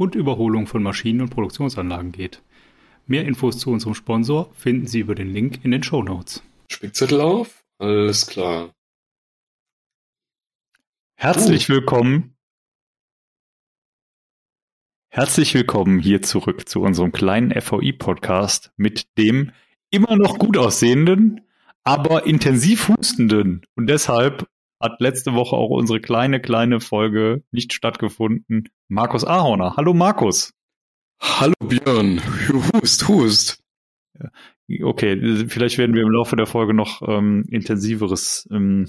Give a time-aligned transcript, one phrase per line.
[0.00, 2.42] und Überholung von Maschinen und Produktionsanlagen geht.
[3.06, 6.42] Mehr Infos zu unserem Sponsor finden Sie über den Link in den Show Notes.
[6.68, 7.62] Spickzettel auf?
[7.76, 8.74] Alles klar.
[11.16, 11.74] Herzlich uh.
[11.74, 12.34] willkommen.
[15.10, 19.52] Herzlich willkommen hier zurück zu unserem kleinen FVI-Podcast mit dem
[19.90, 21.42] immer noch gut aussehenden,
[21.84, 24.48] aber intensiv hustenden und deshalb
[24.80, 28.68] hat letzte Woche auch unsere kleine, kleine Folge nicht stattgefunden.
[28.88, 29.76] Markus Ahorner.
[29.76, 30.54] Hallo Markus.
[31.20, 32.20] Hallo Björn.
[32.72, 33.62] Hust, hust.
[34.82, 38.88] Okay, vielleicht werden wir im Laufe der Folge noch ähm, intensiveres ähm,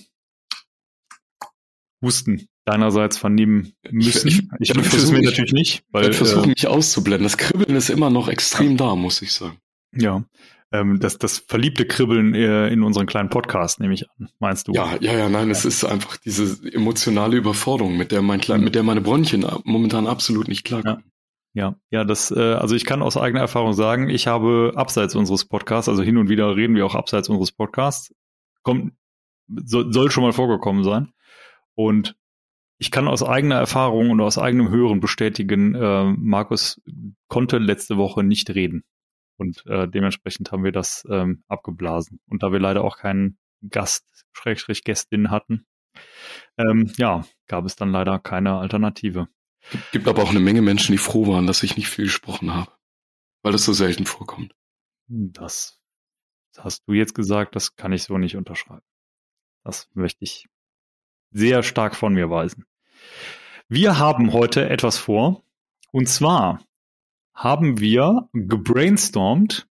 [2.02, 4.28] Husten deinerseits vernehmen müssen.
[4.28, 5.84] Ich, ich, ich, ich es mir natürlich nicht.
[5.92, 7.24] Weil, ich versuche äh, mich auszublenden.
[7.24, 9.58] Das Kribbeln ist immer noch extrem da, muss ich sagen.
[9.94, 10.24] Ja,
[10.72, 14.74] ähm, das, das verliebte Kribbeln äh, in unseren kleinen Podcast, nehme ich an, meinst du?
[14.74, 15.52] Ja, ja, ja, nein, ja.
[15.52, 20.08] es ist einfach diese emotionale Überforderung, mit der mein klein, mit der meine Bronchien momentan
[20.08, 21.04] absolut nicht klarkommen.
[21.04, 21.12] Ja.
[21.54, 25.44] Ja, ja, das, äh, also ich kann aus eigener Erfahrung sagen, ich habe abseits unseres
[25.44, 28.16] Podcasts, also hin und wieder reden wir auch abseits unseres Podcasts,
[28.64, 28.94] kommt,
[29.48, 31.12] so, soll schon mal vorgekommen sein.
[31.76, 32.16] Und
[32.78, 36.82] ich kann aus eigener Erfahrung und aus eigenem Hören bestätigen, äh, Markus
[37.28, 38.84] konnte letzte Woche nicht reden.
[39.42, 42.20] Und äh, dementsprechend haben wir das ähm, abgeblasen.
[42.30, 45.66] Und da wir leider auch keinen Gast, Schrägstrich Gästin hatten,
[46.60, 49.28] ähm, ja, gab es dann leider keine Alternative.
[49.72, 52.54] Gibt, gibt aber auch eine Menge Menschen, die froh waren, dass ich nicht viel gesprochen
[52.54, 52.72] habe.
[53.42, 54.54] Weil das so selten vorkommt.
[55.08, 55.82] Das
[56.60, 58.86] hast du jetzt gesagt, das kann ich so nicht unterschreiben.
[59.64, 60.50] Das möchte ich
[61.32, 62.66] sehr stark von mir weisen.
[63.68, 65.44] Wir haben heute etwas vor.
[65.92, 66.64] Und zwar
[67.34, 69.68] haben wir gebrainstormt,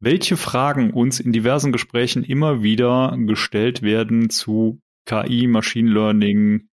[0.00, 6.68] welche Fragen uns in diversen Gesprächen immer wieder gestellt werden zu KI, Machine Learning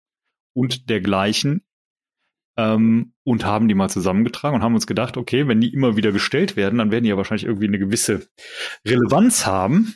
[0.54, 1.64] und dergleichen
[2.58, 6.12] ähm, und haben die mal zusammengetragen und haben uns gedacht, okay, wenn die immer wieder
[6.12, 8.28] gestellt werden, dann werden die ja wahrscheinlich irgendwie eine gewisse
[8.86, 9.96] Relevanz haben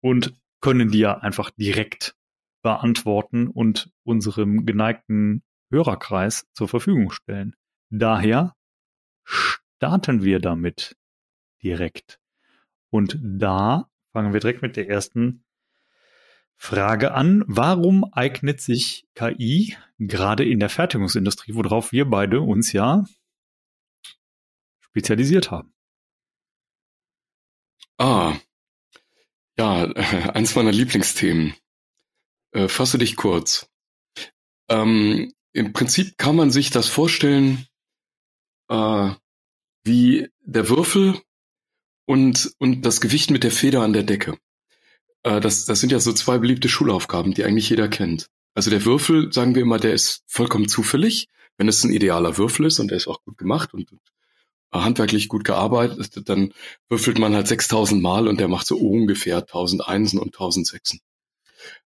[0.00, 2.16] und können die ja einfach direkt
[2.62, 7.54] beantworten und unserem geneigten Hörerkreis zur Verfügung stellen.
[7.90, 8.54] Daher
[9.24, 10.96] starten wir damit
[11.62, 12.20] direkt.
[12.90, 15.44] Und da fangen wir direkt mit der ersten
[16.56, 17.44] Frage an.
[17.46, 23.04] Warum eignet sich KI gerade in der Fertigungsindustrie, worauf wir beide uns ja
[24.80, 25.74] spezialisiert haben?
[27.98, 28.36] Ah,
[29.58, 29.84] ja,
[30.34, 31.54] eins meiner Lieblingsthemen.
[32.52, 33.70] Äh, fasse dich kurz.
[34.68, 37.66] Ähm, Im Prinzip kann man sich das vorstellen
[38.68, 39.10] äh,
[39.84, 41.20] wie der Würfel
[42.06, 44.38] und, und das Gewicht mit der Feder an der Decke.
[45.22, 48.28] Äh, das, das sind ja so zwei beliebte Schulaufgaben, die eigentlich jeder kennt.
[48.54, 51.28] Also der Würfel, sagen wir immer, der ist vollkommen zufällig,
[51.58, 54.00] wenn es ein idealer Würfel ist und der ist auch gut gemacht und, und
[54.72, 56.52] handwerklich gut gearbeitet, dann
[56.88, 61.00] würfelt man halt 6000 Mal und der macht so ungefähr 1000 Einsen und 1000 Sechsen.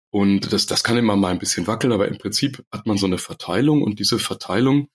[0.10, 3.06] Und das, das kann immer mal ein bisschen wackeln, aber im Prinzip hat man so
[3.06, 4.90] eine Verteilung und diese Verteilung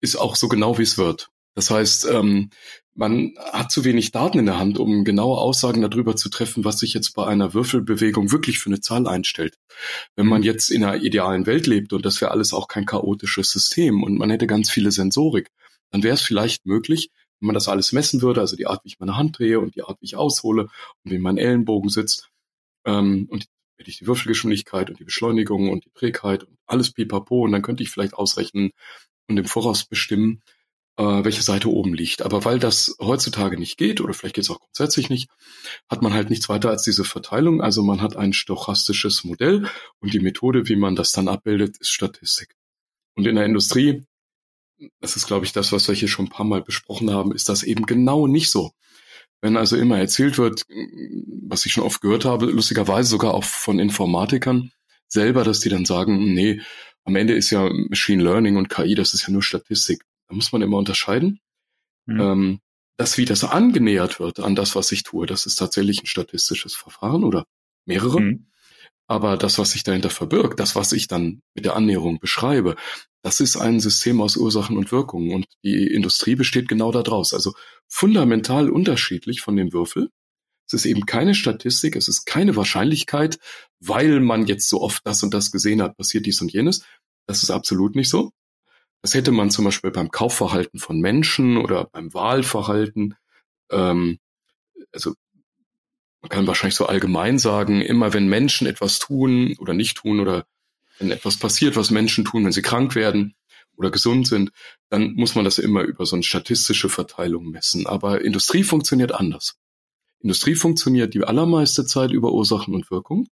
[0.00, 1.30] ist auch so genau, wie es wird.
[1.54, 2.50] Das heißt, ähm,
[2.94, 6.78] man hat zu wenig Daten in der Hand, um genaue Aussagen darüber zu treffen, was
[6.78, 9.56] sich jetzt bei einer Würfelbewegung wirklich für eine Zahl einstellt.
[10.16, 13.50] Wenn man jetzt in einer idealen Welt lebt und das wäre alles auch kein chaotisches
[13.50, 15.50] System und man hätte ganz viele Sensorik,
[15.90, 18.88] dann wäre es vielleicht möglich, wenn man das alles messen würde, also die Art, wie
[18.88, 20.68] ich meine Hand drehe und die Art, wie ich aushole
[21.04, 22.28] und wie mein Ellenbogen sitzt
[22.84, 23.46] ähm, und
[23.78, 27.62] hätte ich die Würfelgeschwindigkeit und die Beschleunigung und die Trägheit und alles pipapo und dann
[27.62, 28.72] könnte ich vielleicht ausrechnen,
[29.30, 30.42] und im Voraus bestimmen,
[30.96, 32.22] äh, welche Seite oben liegt.
[32.22, 35.30] Aber weil das heutzutage nicht geht, oder vielleicht geht es auch grundsätzlich nicht,
[35.88, 37.62] hat man halt nichts weiter als diese Verteilung.
[37.62, 39.66] Also man hat ein stochastisches Modell
[40.00, 42.54] und die Methode, wie man das dann abbildet, ist Statistik.
[43.14, 44.04] Und in der Industrie,
[45.00, 47.48] das ist, glaube ich, das, was wir hier schon ein paar Mal besprochen haben, ist
[47.48, 48.72] das eben genau nicht so.
[49.42, 50.64] Wenn also immer erzählt wird,
[51.48, 54.70] was ich schon oft gehört habe, lustigerweise sogar auch von Informatikern
[55.08, 56.60] selber, dass die dann sagen, nee,
[57.04, 60.04] am Ende ist ja Machine Learning und KI, das ist ja nur Statistik.
[60.28, 61.40] Da muss man immer unterscheiden.
[62.06, 62.20] Mhm.
[62.20, 62.60] Ähm,
[62.96, 66.74] das, wie das angenähert wird an das, was ich tue, das ist tatsächlich ein statistisches
[66.74, 67.46] Verfahren oder
[67.86, 68.20] mehrere.
[68.20, 68.46] Mhm.
[69.06, 72.76] Aber das, was sich dahinter verbirgt, das, was ich dann mit der Annäherung beschreibe,
[73.22, 77.34] das ist ein System aus Ursachen und Wirkungen und die Industrie besteht genau daraus.
[77.34, 77.54] Also
[77.88, 80.10] fundamental unterschiedlich von dem Würfel.
[80.70, 83.40] Es ist eben keine Statistik, es ist keine Wahrscheinlichkeit,
[83.80, 86.84] weil man jetzt so oft das und das gesehen hat, passiert dies und jenes.
[87.26, 88.30] Das ist absolut nicht so.
[89.02, 93.16] Das hätte man zum Beispiel beim Kaufverhalten von Menschen oder beim Wahlverhalten.
[93.70, 94.18] Ähm,
[94.92, 95.14] also
[96.20, 100.46] man kann wahrscheinlich so allgemein sagen, immer wenn Menschen etwas tun oder nicht tun oder
[100.98, 103.34] wenn etwas passiert, was Menschen tun, wenn sie krank werden
[103.76, 104.52] oder gesund sind,
[104.88, 107.86] dann muss man das immer über so eine statistische Verteilung messen.
[107.88, 109.56] Aber Industrie funktioniert anders.
[110.20, 113.28] Industrie funktioniert die allermeiste Zeit über Ursachen und Wirkung.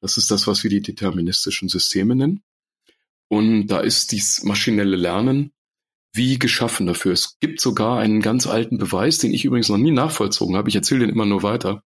[0.00, 2.42] Das ist das, was wir die deterministischen Systeme nennen.
[3.28, 5.52] Und da ist dies maschinelle Lernen
[6.12, 7.12] wie geschaffen dafür.
[7.12, 10.68] Es gibt sogar einen ganz alten Beweis, den ich übrigens noch nie nachvollzogen habe.
[10.68, 11.82] Ich erzähle den immer nur weiter.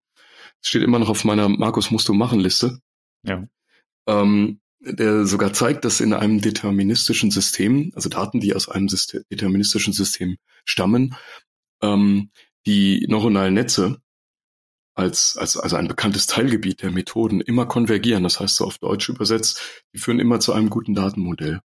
[0.60, 2.80] Es steht immer noch auf meiner Markus musst du machen Liste.
[3.22, 3.46] Ja.
[4.06, 9.22] Ähm, der sogar zeigt, dass in einem deterministischen System, also Daten, die aus einem System,
[9.30, 11.16] deterministischen System stammen,
[11.82, 12.30] ähm,
[12.66, 14.02] die neuronalen Netze
[14.98, 18.24] als, als, also ein bekanntes Teilgebiet der Methoden immer konvergieren.
[18.24, 19.60] Das heißt so auf Deutsch übersetzt,
[19.94, 21.60] die führen immer zu einem guten Datenmodell.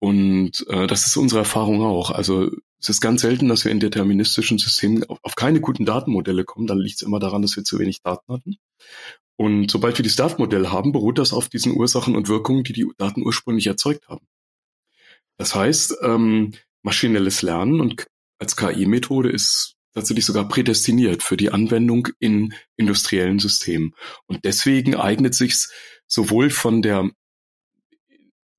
[0.00, 2.10] Und äh, das ist unsere Erfahrung auch.
[2.10, 2.50] Also
[2.80, 6.66] es ist ganz selten, dass wir in deterministischen Systemen auf, auf keine guten Datenmodelle kommen.
[6.66, 8.56] Dann liegt es immer daran, dass wir zu wenig Daten hatten.
[9.36, 12.86] Und sobald wir das Datenmodell haben, beruht das auf diesen Ursachen und Wirkungen, die die
[12.96, 14.26] Daten ursprünglich erzeugt haben.
[15.36, 18.06] Das heißt, ähm, maschinelles Lernen und
[18.38, 23.94] als KI-Methode ist tatsächlich sogar prädestiniert für die Anwendung in industriellen Systemen.
[24.26, 25.72] Und deswegen eignet sich's
[26.06, 27.10] sowohl von der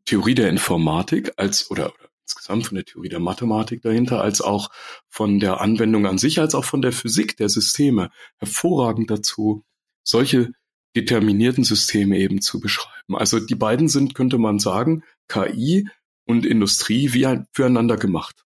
[0.06, 1.94] Theorie der Informatik als oder
[2.24, 4.70] insgesamt von der Theorie der Mathematik dahinter, als auch
[5.08, 9.64] von der Anwendung an sich, als auch von der Physik der Systeme hervorragend dazu,
[10.04, 10.52] solche
[10.96, 13.16] determinierten Systeme eben zu beschreiben.
[13.16, 15.88] Also die beiden sind, könnte man sagen, KI
[16.25, 18.46] und Industrie wie ein, füreinander gemacht.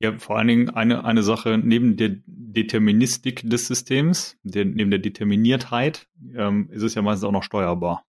[0.00, 0.16] Ja.
[0.18, 6.08] Vor allen Dingen eine, eine Sache neben der Deterministik des Systems, der, neben der Determiniertheit,
[6.34, 8.04] ähm, ist es ja meistens auch noch steuerbar.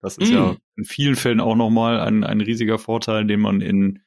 [0.00, 0.34] Das ist mm.
[0.34, 4.00] ja in vielen Fällen auch nochmal ein, ein riesiger Vorteil, den man in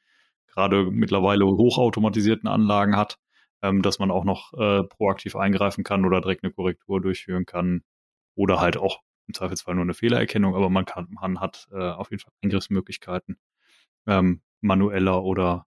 [0.46, 3.18] gerade mittlerweile hochautomatisierten Anlagen hat,
[3.62, 7.82] ähm, dass man auch noch äh, proaktiv eingreifen kann oder direkt eine Korrektur durchführen kann
[8.34, 12.10] oder halt auch im Zweifelsfall nur eine Fehlererkennung, aber man kann, man hat äh, auf
[12.10, 13.38] jeden Fall Eingriffsmöglichkeiten
[14.06, 15.66] ähm, manueller oder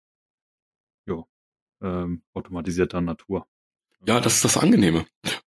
[1.81, 3.47] ähm, automatisierter Natur.
[4.07, 5.05] Ja, das ist das Angenehme.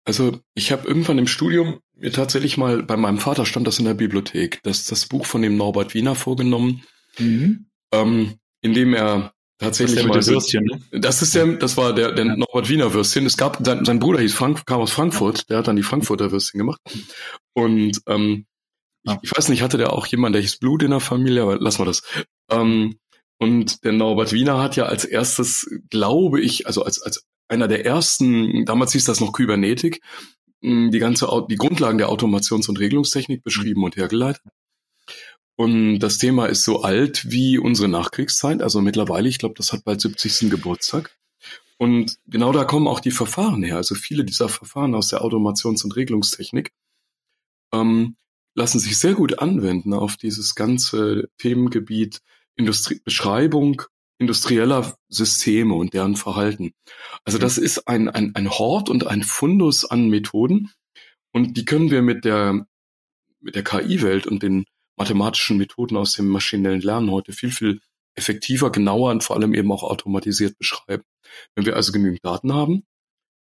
[0.05, 3.85] Also ich habe irgendwann im Studium mir tatsächlich mal, bei meinem Vater stand das in
[3.85, 6.83] der Bibliothek, das, das Buch von dem Norbert Wiener vorgenommen,
[7.17, 7.67] mhm.
[7.91, 10.81] ähm, in dem er tatsächlich das mal Würstchen, ne?
[10.91, 12.35] das ist der das war der der ja.
[12.35, 15.69] Norbert Wiener Würstchen es gab sein, sein Bruder hieß Frank kam aus Frankfurt der hat
[15.69, 16.81] dann die Frankfurter Würstchen gemacht
[17.53, 18.47] und ähm,
[19.05, 19.13] ja.
[19.13, 21.57] ich, ich, weiß nicht hatte der auch jemand der hieß Blut in der Familie aber
[21.57, 22.03] lass mal das
[22.51, 22.99] ähm,
[23.39, 27.85] und der Norbert Wiener hat ja als erstes glaube ich also als als einer der
[27.85, 30.01] ersten damals hieß das noch Kybernetik
[30.61, 34.43] die ganze die Grundlagen der Automations- und Regelungstechnik beschrieben und hergeleitet
[35.57, 39.85] und das Thema ist so alt wie unsere Nachkriegszeit, also mittlerweile, ich glaube, das hat
[39.85, 40.49] bald 70.
[40.49, 41.17] Geburtstag.
[41.77, 43.77] Und genau da kommen auch die Verfahren her.
[43.77, 46.71] Also viele dieser Verfahren aus der Automations- und Regelungstechnik
[47.73, 48.15] ähm,
[48.53, 52.21] lassen sich sehr gut anwenden auf dieses ganze Themengebiet
[52.55, 53.81] Industrie Beschreibung
[54.17, 56.73] industrieller Systeme und deren Verhalten.
[57.23, 60.71] Also das ist ein, ein, ein Hort und ein Fundus an Methoden
[61.33, 62.65] und die können wir mit der,
[63.41, 64.65] mit der KI-Welt und den
[64.97, 67.81] mathematischen Methoden aus dem maschinellen Lernen heute viel, viel
[68.15, 71.03] effektiver, genauer und vor allem eben auch automatisiert beschreiben.
[71.53, 72.85] Wenn wir also genügend Daten haben,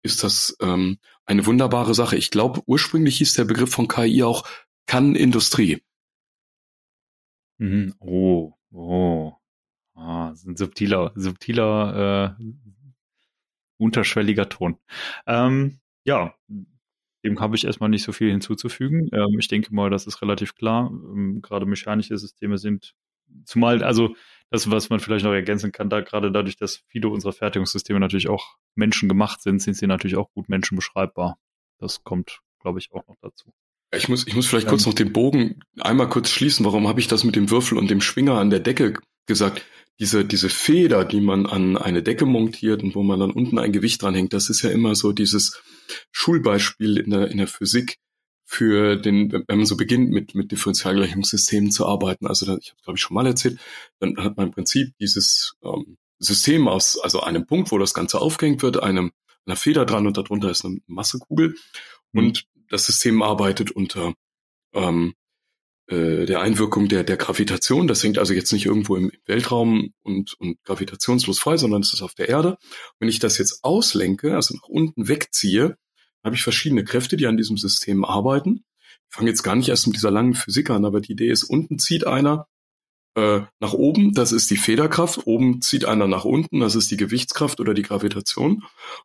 [0.03, 2.17] ist das ähm, eine wunderbare Sache.
[2.17, 4.45] Ich glaube, ursprünglich hieß der Begriff von KI auch
[4.85, 5.81] kann Industrie.
[7.57, 7.95] Mhm.
[7.99, 8.56] Oh.
[10.48, 12.44] Ein subtiler, subtiler, äh,
[13.77, 14.77] unterschwelliger Ton.
[15.25, 16.34] Ähm, ja,
[17.24, 19.10] dem habe ich erstmal nicht so viel hinzuzufügen.
[19.12, 20.89] Ähm, ich denke mal, das ist relativ klar.
[20.89, 22.96] Ähm, gerade mechanische Systeme sind,
[23.44, 24.16] zumal, also
[24.50, 28.30] das, was man vielleicht noch ergänzen kann, da gerade dadurch, dass viele unserer Fertigungssysteme natürlich
[28.30, 31.38] auch menschengemacht sind, sind sie natürlich auch gut menschenbeschreibbar.
[31.80, 33.51] Das kommt, glaube ich, auch noch dazu.
[33.94, 36.66] Ich muss, ich muss vielleicht ähm, kurz noch den Bogen einmal kurz schließen.
[36.66, 39.66] Warum habe ich das mit dem Würfel und dem Schwinger an der Decke gesagt?
[40.00, 43.72] Diese, diese Feder, die man an eine Decke montiert und wo man dann unten ein
[43.72, 45.62] Gewicht dranhängt, das ist ja immer so dieses
[46.12, 47.98] Schulbeispiel in der, in der Physik
[48.46, 52.27] für den, wenn man so beginnt mit, mit Differentialgleichungssystemen zu arbeiten.
[52.27, 53.60] Also ich habe glaube ich schon mal erzählt,
[54.00, 58.22] dann hat man im Prinzip dieses ähm, System aus, also einem Punkt, wo das Ganze
[58.22, 59.12] aufgehängt wird, einem
[59.46, 61.56] einer Feder dran und darunter ist eine Massekugel
[62.12, 62.20] mhm.
[62.20, 64.13] und das System arbeitet unter
[64.74, 65.13] ähm,
[65.88, 67.88] äh, der Einwirkung der, der Gravitation.
[67.88, 72.01] Das hängt also jetzt nicht irgendwo im Weltraum und, und gravitationslos frei, sondern es ist
[72.01, 72.58] auf der Erde.
[73.00, 75.77] Wenn ich das jetzt auslenke, also nach unten wegziehe,
[76.24, 78.65] habe ich verschiedene Kräfte, die an diesem System arbeiten.
[79.10, 81.44] Ich fange jetzt gar nicht erst mit dieser langen Physik an, aber die Idee ist,
[81.44, 82.48] unten zieht einer
[83.15, 86.98] äh, nach oben, das ist die Federkraft, oben zieht einer nach unten, das ist die
[86.98, 88.63] Gewichtskraft oder die Gravitation.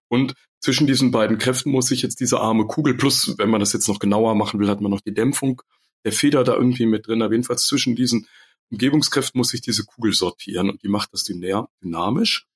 [0.09, 3.73] Und zwischen diesen beiden Kräften muss sich jetzt diese arme Kugel, plus, wenn man das
[3.73, 5.63] jetzt noch genauer machen will, hat man noch die Dämpfung
[6.05, 7.23] der Feder da irgendwie mit drin.
[7.23, 8.27] Aber jedenfalls zwischen diesen
[8.71, 12.47] Umgebungskräften muss sich diese Kugel sortieren und die macht das dynamisch.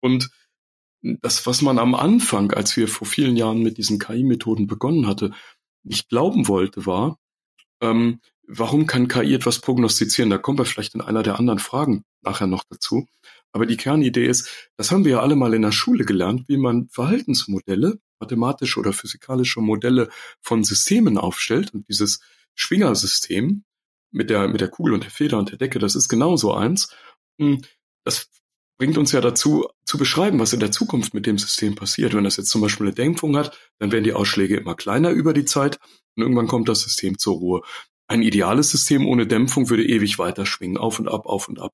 [0.00, 0.30] Und
[1.02, 5.32] das, was man am Anfang, als wir vor vielen Jahren mit diesen KI-Methoden begonnen hatte,
[5.82, 7.18] nicht glauben wollte, war,
[7.80, 10.30] ähm, warum kann KI etwas prognostizieren?
[10.30, 13.06] Da kommen wir vielleicht in einer der anderen Fragen nachher noch dazu.
[13.52, 16.56] Aber die Kernidee ist, das haben wir ja alle mal in der Schule gelernt, wie
[16.56, 20.08] man Verhaltensmodelle, mathematische oder physikalische Modelle
[20.40, 21.72] von Systemen aufstellt.
[21.74, 22.20] Und dieses
[22.54, 23.64] Schwingersystem
[24.10, 26.94] mit der, mit der Kugel und der Feder und der Decke, das ist genauso eins.
[27.38, 27.62] Hm,
[28.04, 28.30] das
[28.78, 32.14] bringt uns ja dazu, zu beschreiben, was in der Zukunft mit dem System passiert.
[32.14, 35.32] Wenn das jetzt zum Beispiel eine Dämpfung hat, dann werden die Ausschläge immer kleiner über
[35.32, 35.78] die Zeit
[36.16, 37.62] und irgendwann kommt das System zur Ruhe.
[38.06, 41.72] Ein ideales System ohne Dämpfung würde ewig weiter schwingen, auf und ab, auf und ab.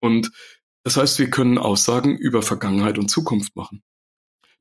[0.00, 0.32] Und
[0.84, 3.82] das heißt, wir können Aussagen über Vergangenheit und Zukunft machen.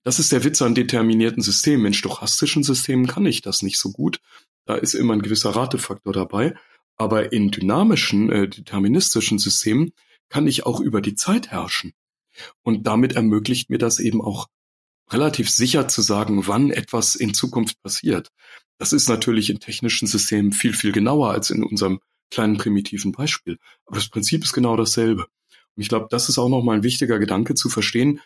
[0.03, 1.87] Das ist der Witz an determinierten Systemen.
[1.87, 4.19] In stochastischen Systemen kann ich das nicht so gut.
[4.65, 6.55] Da ist immer ein gewisser Ratefaktor dabei.
[6.97, 9.93] Aber in dynamischen, äh, deterministischen Systemen
[10.29, 11.93] kann ich auch über die Zeit herrschen.
[12.63, 14.47] Und damit ermöglicht mir das eben auch
[15.09, 18.31] relativ sicher zu sagen, wann etwas in Zukunft passiert.
[18.77, 21.99] Das ist natürlich in technischen Systemen viel, viel genauer als in unserem
[22.31, 23.57] kleinen primitiven Beispiel.
[23.85, 25.23] Aber das Prinzip ist genau dasselbe.
[25.75, 28.21] Und ich glaube, das ist auch nochmal ein wichtiger Gedanke zu verstehen,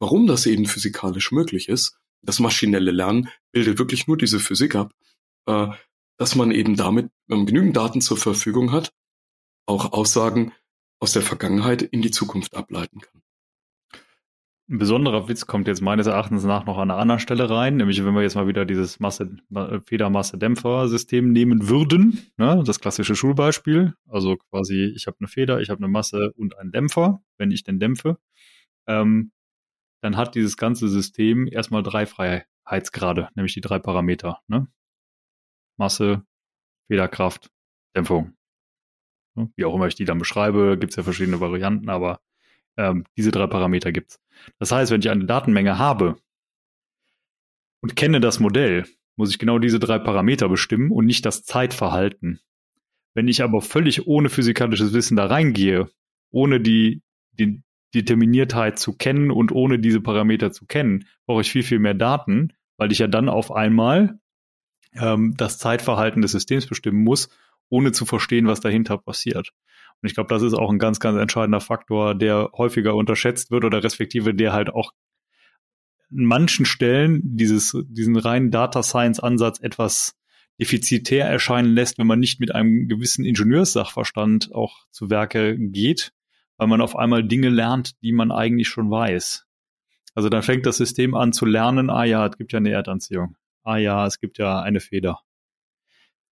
[0.00, 1.96] warum das eben physikalisch möglich ist.
[2.22, 4.92] Das maschinelle Lernen bildet wirklich nur diese Physik ab
[5.46, 5.68] äh,
[6.16, 8.92] dass man eben damit, wenn man genügend Daten zur Verfügung hat,
[9.66, 10.52] auch Aussagen
[10.98, 13.22] aus der Vergangenheit in die Zukunft ableiten kann.
[14.68, 18.04] Ein besonderer Witz kommt jetzt meines Erachtens nach noch an einer anderen Stelle rein, nämlich
[18.04, 19.36] wenn wir jetzt mal wieder dieses Masse,
[19.86, 25.78] Federmasse-Dämpfer-System nehmen würden, ne, das klassische Schulbeispiel, also quasi ich habe eine Feder, ich habe
[25.78, 28.18] eine Masse und einen Dämpfer, wenn ich den dämpfe,
[28.86, 29.32] ähm,
[30.00, 34.40] dann hat dieses ganze System erstmal drei Freiheitsgrade, nämlich die drei Parameter.
[34.48, 34.66] Ne?
[35.76, 36.24] Masse,
[36.88, 37.50] Federkraft,
[37.94, 38.34] Dämpfung.
[39.56, 42.20] Wie auch immer ich die dann beschreibe, gibt es ja verschiedene Varianten, aber
[42.76, 44.20] ähm, diese drei Parameter gibt's.
[44.58, 46.16] Das heißt, wenn ich eine Datenmenge habe
[47.80, 52.40] und kenne das Modell, muss ich genau diese drei Parameter bestimmen und nicht das Zeitverhalten.
[53.14, 55.90] Wenn ich aber völlig ohne physikalisches Wissen da reingehe,
[56.30, 57.02] ohne die,
[57.32, 57.62] die
[57.94, 62.52] Determiniertheit zu kennen und ohne diese Parameter zu kennen, brauche ich viel, viel mehr Daten,
[62.76, 64.18] weil ich ja dann auf einmal
[64.94, 67.28] ähm, das Zeitverhalten des Systems bestimmen muss,
[67.68, 69.50] ohne zu verstehen, was dahinter passiert.
[70.02, 73.64] Und ich glaube, das ist auch ein ganz, ganz entscheidender Faktor, der häufiger unterschätzt wird
[73.64, 74.92] oder respektive der halt auch
[76.10, 80.16] in manchen Stellen dieses, diesen reinen Data Science Ansatz etwas
[80.58, 86.12] defizitär erscheinen lässt, wenn man nicht mit einem gewissen Ingenieurssachverstand auch zu Werke geht,
[86.60, 89.46] weil man auf einmal Dinge lernt, die man eigentlich schon weiß.
[90.14, 93.36] Also dann fängt das System an zu lernen, ah ja, es gibt ja eine Erdanziehung
[93.64, 95.20] ah ja, es gibt ja eine Feder.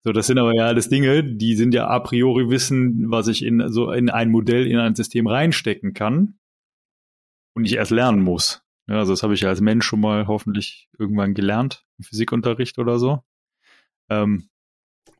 [0.04, 3.44] So, das sind aber ja alles Dinge, die sind ja a priori Wissen, was ich
[3.44, 6.38] in so in ein Modell, in ein System reinstecken kann
[7.54, 8.62] und ich erst lernen muss.
[8.86, 12.78] Ja, also das habe ich ja als Mensch schon mal hoffentlich irgendwann gelernt, im Physikunterricht
[12.78, 13.22] oder so.
[14.08, 14.48] Ähm,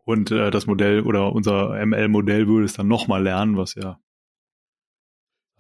[0.05, 4.01] und äh, das Modell oder unser ML-Modell würde es dann nochmal lernen, was ja.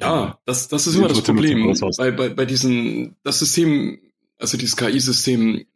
[0.01, 1.75] Ja, das, das ist immer das Problem.
[1.97, 3.99] Bei, bei, bei diesen, das System,
[4.39, 5.67] also dieses KI-System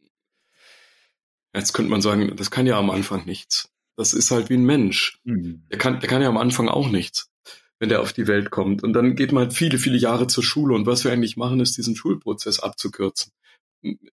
[1.55, 3.71] Jetzt könnte man sagen, das kann ja am Anfang nichts.
[3.97, 5.21] Das ist halt wie ein Mensch.
[5.25, 5.65] Mhm.
[5.71, 7.31] Der kann, der kann ja am Anfang auch nichts,
[7.79, 8.83] wenn der auf die Welt kommt.
[8.83, 10.75] Und dann geht man halt viele, viele Jahre zur Schule.
[10.75, 13.33] Und was wir eigentlich machen, ist diesen Schulprozess abzukürzen.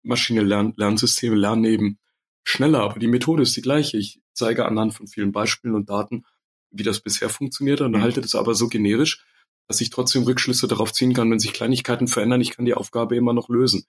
[0.03, 1.99] Maschine Lern Lernsysteme lernen eben
[2.43, 3.97] schneller, aber die Methode ist die gleiche.
[3.97, 6.25] Ich zeige anhand von vielen Beispielen und Daten,
[6.71, 8.01] wie das bisher funktioniert und mhm.
[8.01, 9.23] halte das aber so generisch,
[9.69, 13.15] dass ich trotzdem Rückschlüsse darauf ziehen kann, wenn sich Kleinigkeiten verändern, ich kann die Aufgabe
[13.15, 13.85] immer noch lösen.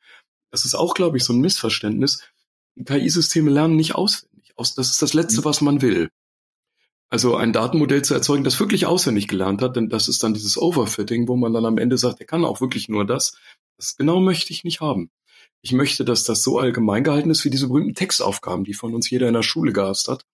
[0.53, 2.23] Das ist auch, glaube ich, so ein Missverständnis,
[2.85, 4.53] KI-Systeme lernen nicht auswendig.
[4.57, 5.45] Das ist das Letzte, mhm.
[5.45, 6.11] was man will.
[7.09, 10.57] Also ein Datenmodell zu erzeugen, das wirklich auswendig gelernt hat, denn das ist dann dieses
[10.57, 13.37] Overfitting, wo man dann am Ende sagt, er kann auch wirklich nur das.
[13.77, 15.11] Das genau möchte ich nicht haben.
[15.63, 19.11] Ich möchte, dass das so allgemein gehalten ist wie diese berühmten Textaufgaben, die von uns
[19.11, 20.25] jeder in der Schule gehasst hat,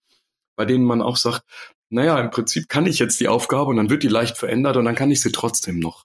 [0.54, 1.42] bei denen man auch sagt,
[1.88, 4.84] naja, im Prinzip kann ich jetzt die Aufgabe und dann wird die leicht verändert und
[4.84, 6.04] dann kann ich sie trotzdem noch.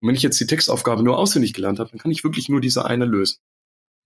[0.00, 2.60] Und wenn ich jetzt die Textaufgabe nur auswendig gelernt habe, dann kann ich wirklich nur
[2.60, 3.38] diese eine lösen.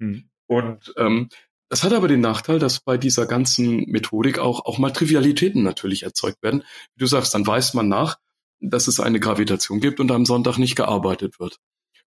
[0.00, 0.30] Hm.
[0.46, 1.28] Und ähm,
[1.68, 6.02] das hat aber den Nachteil, dass bei dieser ganzen Methodik auch, auch mal Trivialitäten natürlich
[6.02, 6.64] erzeugt werden.
[6.94, 8.18] Wie du sagst, dann weist man nach,
[8.60, 11.58] dass es eine Gravitation gibt und am Sonntag nicht gearbeitet wird.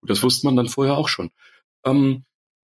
[0.02, 1.32] Und das wusste man dann vorher auch schon.
[1.84, 2.24] Ähm,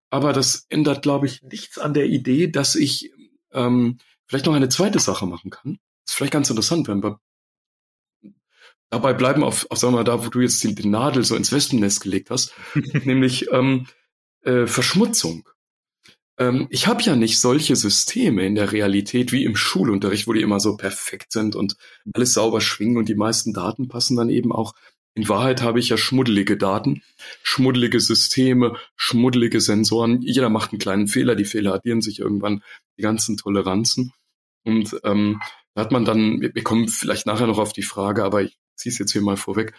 [0.09, 3.11] aber das ändert, glaube ich, nichts an der Idee, dass ich
[3.51, 3.97] ähm,
[4.27, 5.79] vielleicht noch eine zweite Sache machen kann.
[6.05, 7.19] Das ist vielleicht ganz interessant, wenn wir
[8.89, 11.35] dabei bleiben auf, auf sagen wir mal, da, wo du jetzt die, die Nadel so
[11.35, 12.53] ins Wespennest gelegt hast,
[13.03, 13.87] nämlich ähm,
[14.43, 15.47] äh, Verschmutzung.
[16.37, 20.41] Ähm, ich habe ja nicht solche Systeme in der Realität wie im Schulunterricht, wo die
[20.41, 21.75] immer so perfekt sind und
[22.13, 24.73] alles sauber schwingen und die meisten Daten passen dann eben auch.
[25.17, 27.01] In Wahrheit habe ich ja schmuddelige Daten,
[27.41, 30.21] schmuddelige Systeme, schmuddelige Sensoren.
[30.21, 32.63] Jeder macht einen kleinen Fehler, die Fehler addieren sich irgendwann,
[32.97, 34.11] die ganzen Toleranzen.
[34.65, 35.39] Und ähm,
[35.75, 38.91] da hat man dann, wir kommen vielleicht nachher noch auf die Frage, aber ich ziehe
[38.91, 39.73] es jetzt hier mal vorweg.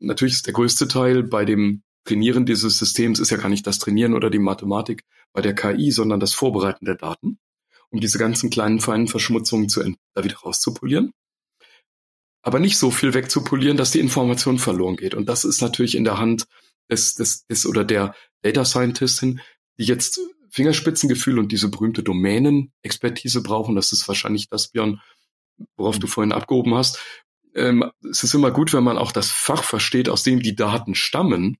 [0.00, 3.80] Natürlich ist der größte Teil bei dem Trainieren dieses Systems ist ja gar nicht das
[3.80, 7.38] Trainieren oder die Mathematik bei der KI, sondern das Vorbereiten der Daten,
[7.90, 9.82] um diese ganzen kleinen feinen Verschmutzungen zu,
[10.14, 11.12] da wieder rauszupolieren.
[12.42, 15.16] Aber nicht so viel wegzupolieren, dass die Information verloren geht.
[15.16, 16.46] Und das ist natürlich in der Hand
[16.88, 19.40] des, des, des oder der Data Scientistin,
[19.78, 23.74] die jetzt Fingerspitzengefühl und diese berühmte Domänen-Expertise brauchen.
[23.74, 25.00] Das ist wahrscheinlich das, Björn,
[25.76, 27.00] worauf du vorhin abgehoben hast.
[27.54, 30.94] Ähm, es ist immer gut, wenn man auch das Fach versteht, aus dem die Daten
[30.94, 31.56] stammen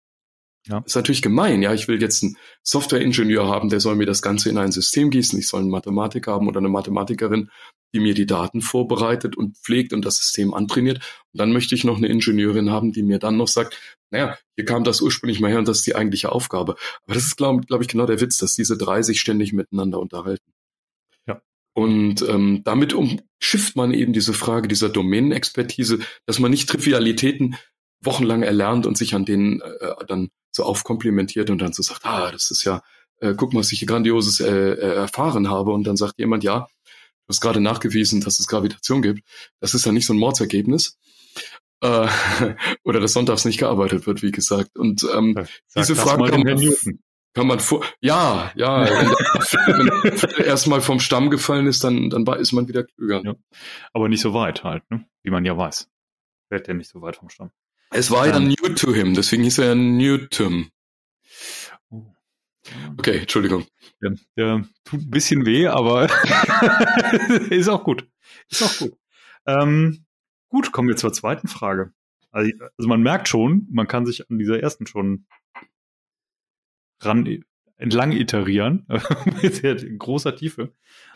[0.69, 0.83] ja.
[0.85, 1.73] Ist natürlich gemein, ja.
[1.75, 5.39] Ich will jetzt einen Softwareingenieur haben, der soll mir das Ganze in ein System gießen.
[5.39, 7.51] Ich soll einen Mathematiker haben oder eine Mathematikerin,
[7.95, 10.99] die mir die Daten vorbereitet und pflegt und das System antrainiert.
[11.33, 14.65] Und dann möchte ich noch eine Ingenieurin haben, die mir dann noch sagt, naja, hier
[14.65, 16.75] kam das ursprünglich mal her und das ist die eigentliche Aufgabe.
[17.05, 20.01] Aber das ist, glaube glaub ich, genau der Witz, dass diese drei sich ständig miteinander
[20.01, 20.53] unterhalten.
[21.77, 27.57] Und ähm, damit umschifft man eben diese Frage dieser Domänenexpertise, dass man nicht Trivialitäten
[28.01, 32.33] wochenlang erlernt und sich an denen äh, dann so aufkomplimentiert und dann so sagt, ah,
[32.33, 32.83] das ist ja,
[33.21, 35.73] äh, guck mal, was ich hier Grandioses äh, äh, erfahren habe.
[35.73, 39.21] Und dann sagt jemand, ja, du hast gerade nachgewiesen, dass es Gravitation gibt.
[39.61, 40.97] Das ist ja nicht so ein Mordsergebnis.
[41.83, 42.09] Äh,
[42.85, 44.79] oder dass sonntags nicht gearbeitet wird, wie gesagt.
[44.79, 45.45] Und ähm, ja,
[45.77, 46.59] diese Frage kann man,
[47.37, 52.53] kann man vor, ja, ja, wenn der erstmal vom Stamm gefallen ist, dann, dann ist
[52.53, 53.21] man wieder klüger.
[53.23, 53.35] Ja.
[53.93, 55.05] Aber nicht so weit halt, ne?
[55.23, 55.87] wie man ja weiß.
[56.49, 57.51] Fällt der nicht so weit vom Stamm.
[57.91, 60.71] Es war ja new to him, deswegen hieß er Newton.
[61.91, 62.07] Oh.
[62.97, 63.67] Okay, Entschuldigung.
[64.01, 66.07] Ja, der tut ein bisschen weh, aber
[67.51, 68.09] ist auch gut.
[68.49, 68.97] Ist auch gut.
[69.47, 70.07] Ähm,
[70.49, 71.93] gut, kommen wir zur zweiten Frage.
[72.31, 75.27] Also, also, man merkt schon, man kann sich an dieser ersten schon
[77.01, 77.45] ran
[77.79, 78.87] entlang iterieren,
[79.43, 80.73] mit großer Tiefe.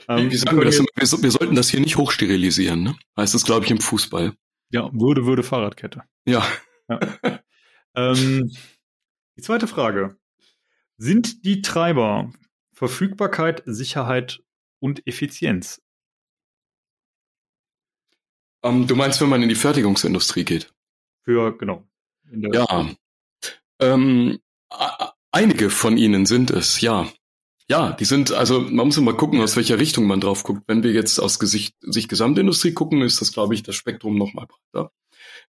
[0.09, 2.97] Ähm, wir, wir, das, wir, wir, sollten das hier nicht hochsterilisieren, ne?
[3.17, 4.35] Heißt das, glaube ich, im Fußball.
[4.71, 6.03] Ja, würde, würde Fahrradkette.
[6.27, 6.47] Ja.
[6.89, 7.01] ja.
[7.95, 8.51] ähm,
[9.37, 10.17] die zweite Frage.
[10.97, 12.31] Sind die Treiber
[12.75, 14.43] Verfügbarkeit, Sicherheit
[14.81, 15.83] und Effizienz?
[18.63, 20.73] Um, ähm, du meinst, wenn man in die Fertigungsindustrie geht?
[21.23, 21.87] Für, genau.
[22.31, 22.91] ja.
[23.81, 24.39] Ähm,
[25.33, 27.11] einige von ihnen sind es, ja.
[27.69, 30.63] Ja, die sind, also man muss immer gucken, aus welcher Richtung man drauf guckt.
[30.67, 34.47] Wenn wir jetzt aus Gesicht, Sicht Gesamtindustrie gucken, ist das, glaube ich, das Spektrum nochmal
[34.47, 34.91] breiter.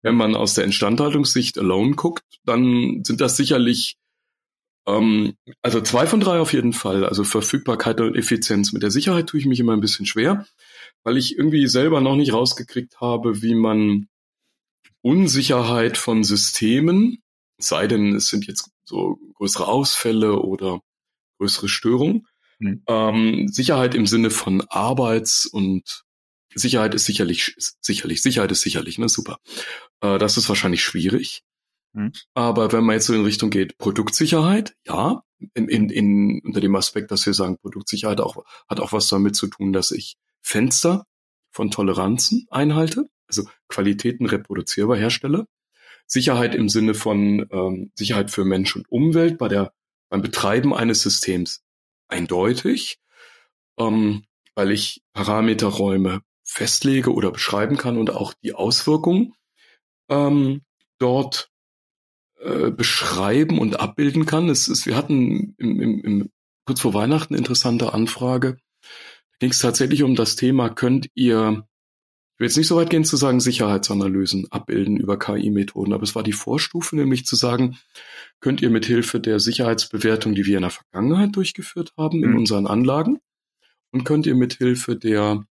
[0.03, 3.97] Wenn man aus der Instandhaltungssicht alone guckt, dann sind das sicherlich,
[4.87, 7.07] ähm, also zwei von drei auf jeden Fall.
[7.07, 8.75] Also Verfügbarkeit und Effizienz.
[8.75, 10.47] Mit der Sicherheit tue ich mich immer ein bisschen schwer,
[11.05, 14.09] weil ich irgendwie selber noch nicht rausgekriegt habe, wie man
[15.01, 17.23] Unsicherheit von Systemen,
[17.69, 20.81] sei denn es sind jetzt so größere Ausfälle oder
[21.39, 22.27] größere Störung.
[22.59, 22.83] Mhm.
[22.87, 26.05] Ähm, Sicherheit im Sinne von Arbeits- und
[26.55, 29.39] Sicherheit ist sicherlich, sicherlich, Sicherheit ist sicherlich, ne, super.
[30.01, 31.43] Äh, das ist wahrscheinlich schwierig.
[31.93, 32.13] Mhm.
[32.35, 35.23] Aber wenn man jetzt so in Richtung geht, Produktsicherheit, ja,
[35.55, 39.37] in, in, in, unter dem Aspekt, dass wir sagen, Produktsicherheit auch, hat auch was damit
[39.37, 41.07] zu tun, dass ich Fenster
[41.51, 45.47] von Toleranzen einhalte, also Qualitäten reproduzierbar herstelle.
[46.11, 49.73] Sicherheit im Sinne von ähm, Sicherheit für Mensch und Umwelt bei der
[50.09, 51.63] beim Betreiben eines Systems
[52.09, 52.99] eindeutig,
[53.79, 54.25] ähm,
[54.57, 59.35] weil ich Parameterräume festlege oder beschreiben kann und auch die Auswirkungen
[60.09, 60.63] ähm,
[60.99, 61.49] dort
[62.41, 64.49] äh, beschreiben und abbilden kann.
[64.49, 66.31] Es ist, wir hatten im, im, im,
[66.67, 68.57] kurz vor Weihnachten interessante Anfrage.
[68.83, 71.69] Da ging es tatsächlich um das Thema, könnt ihr
[72.41, 76.23] will jetzt nicht so weit gehen zu sagen, Sicherheitsanalysen abbilden über KI-Methoden, aber es war
[76.23, 77.77] die Vorstufe, nämlich zu sagen,
[78.41, 82.25] könnt ihr mit Hilfe der Sicherheitsbewertung, die wir in der Vergangenheit durchgeführt haben, mhm.
[82.25, 83.19] in unseren Anlagen,
[83.93, 85.45] und könnt ihr mit Hilfe der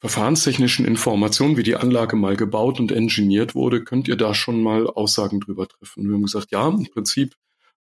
[0.00, 4.86] verfahrenstechnischen Informationen, wie die Anlage mal gebaut und engineiert wurde, könnt ihr da schon mal
[4.86, 6.08] Aussagen drüber treffen.
[6.08, 7.34] Wir haben gesagt, ja, im Prinzip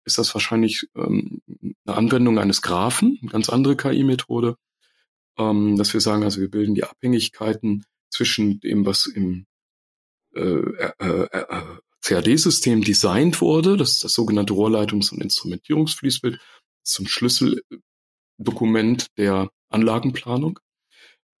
[0.06, 1.42] ist das wahrscheinlich ähm,
[1.84, 4.56] eine Anwendung eines Graphen, eine ganz andere KI-Methode,
[5.38, 9.46] ähm, dass wir sagen, also wir bilden die Abhängigkeiten zwischen dem, was im
[10.34, 10.40] äh,
[10.98, 11.62] äh, äh,
[12.02, 16.38] CAD-System designt wurde, das ist das sogenannte Rohrleitungs- und Instrumentierungsfließbild,
[16.84, 20.60] zum Schlüsseldokument der Anlagenplanung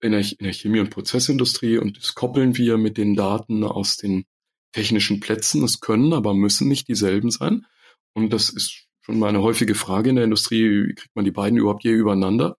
[0.00, 3.96] in der, in der Chemie- und Prozessindustrie und das koppeln wir mit den Daten aus
[3.96, 4.24] den
[4.72, 5.62] technischen Plätzen.
[5.64, 7.66] Es können, aber müssen nicht dieselben sein.
[8.12, 10.88] Und das ist schon mal eine häufige Frage in der Industrie.
[10.88, 12.56] Wie kriegt man die beiden überhaupt je übereinander?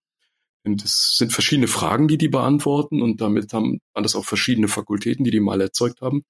[0.68, 4.68] Und das sind verschiedene Fragen, die die beantworten und damit haben man das auch verschiedene
[4.68, 6.24] Fakultäten, die die mal erzeugt haben.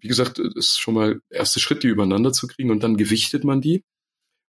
[0.00, 2.96] Wie gesagt, das ist schon mal der erste Schritt, die übereinander zu kriegen und dann
[2.96, 3.84] gewichtet man die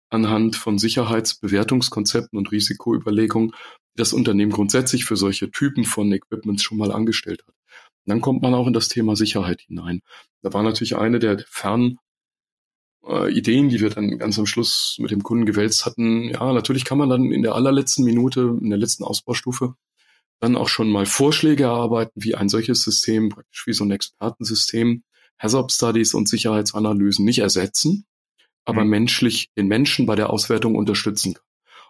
[0.09, 6.77] anhand von Sicherheitsbewertungskonzepten und Risikoüberlegungen, die das Unternehmen grundsätzlich für solche Typen von Equipments schon
[6.77, 7.55] mal angestellt hat.
[8.05, 10.01] Und dann kommt man auch in das Thema Sicherheit hinein.
[10.43, 11.97] Da war natürlich eine der fernen
[13.07, 16.29] äh, Ideen, die wir dann ganz am Schluss mit dem Kunden gewälzt hatten.
[16.29, 19.75] Ja, natürlich kann man dann in der allerletzten Minute, in der letzten Ausbaustufe,
[20.39, 25.03] dann auch schon mal Vorschläge erarbeiten, wie ein solches System, praktisch wie so ein Expertensystem,
[25.39, 28.05] Hazard Studies und Sicherheitsanalysen nicht ersetzen,
[28.65, 28.89] aber mhm.
[28.89, 31.43] menschlich den Menschen bei der Auswertung unterstützen kann.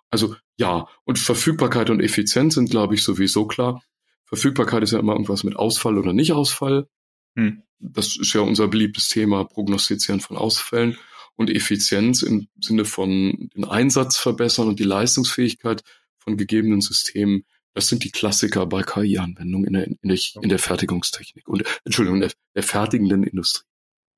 [0.10, 3.82] Also ja, und Verfügbarkeit und Effizienz sind, glaube ich, sowieso klar.
[4.26, 6.88] Verfügbarkeit ist ja immer irgendwas mit Ausfall oder Nicht-Ausfall.
[7.36, 7.64] Hm.
[7.80, 10.98] Das ist ja unser beliebtes Thema, Prognostizieren von Ausfällen
[11.36, 15.84] und Effizienz im Sinne von den Einsatz verbessern und die Leistungsfähigkeit
[16.18, 17.46] von gegebenen Systemen.
[17.74, 22.20] Das sind die Klassiker bei KI-Anwendungen in der, in, der, in der Fertigungstechnik und Entschuldigung,
[22.22, 23.66] der, der fertigenden Industrie.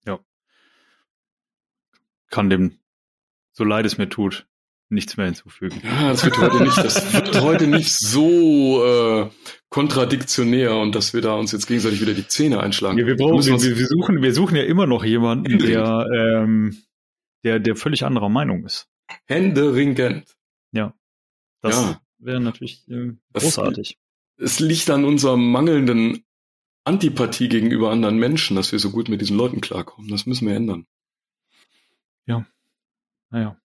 [0.05, 0.19] Ja.
[2.29, 2.79] Kann dem,
[3.53, 4.45] so leid es mir tut,
[4.89, 5.81] nichts mehr hinzufügen.
[5.83, 9.29] Ja, das wird heute nicht, das wird heute nicht so äh,
[9.69, 12.97] kontradiktionär und dass wir da uns jetzt gegenseitig wieder die Zähne einschlagen.
[12.97, 16.77] Ja, wir, brauchen, wir, wir, suchen, wir suchen ja immer noch jemanden, der, ähm,
[17.43, 18.87] der, der völlig anderer Meinung ist.
[19.25, 20.35] Händeringend.
[20.71, 20.93] Ja.
[21.61, 22.01] Das ja.
[22.19, 23.97] wäre natürlich äh, großartig.
[24.37, 26.23] es liegt an unserer mangelnden
[26.83, 30.09] Antipathie gegenüber anderen Menschen, dass wir so gut mit diesen Leuten klarkommen.
[30.09, 30.85] Das müssen wir ändern.
[32.27, 32.45] Ja.
[33.31, 33.57] Naja.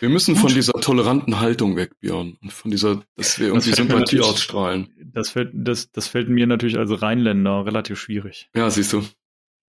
[0.00, 0.42] Wir müssen Gut.
[0.42, 2.36] von dieser toleranten Haltung weg, Björn.
[2.40, 4.92] Und von dieser, dass wir irgendwie Sympathie ausstrahlen.
[5.12, 8.48] Das fällt, das, das fällt mir natürlich als Rheinländer relativ schwierig.
[8.54, 9.02] Ja, siehst du.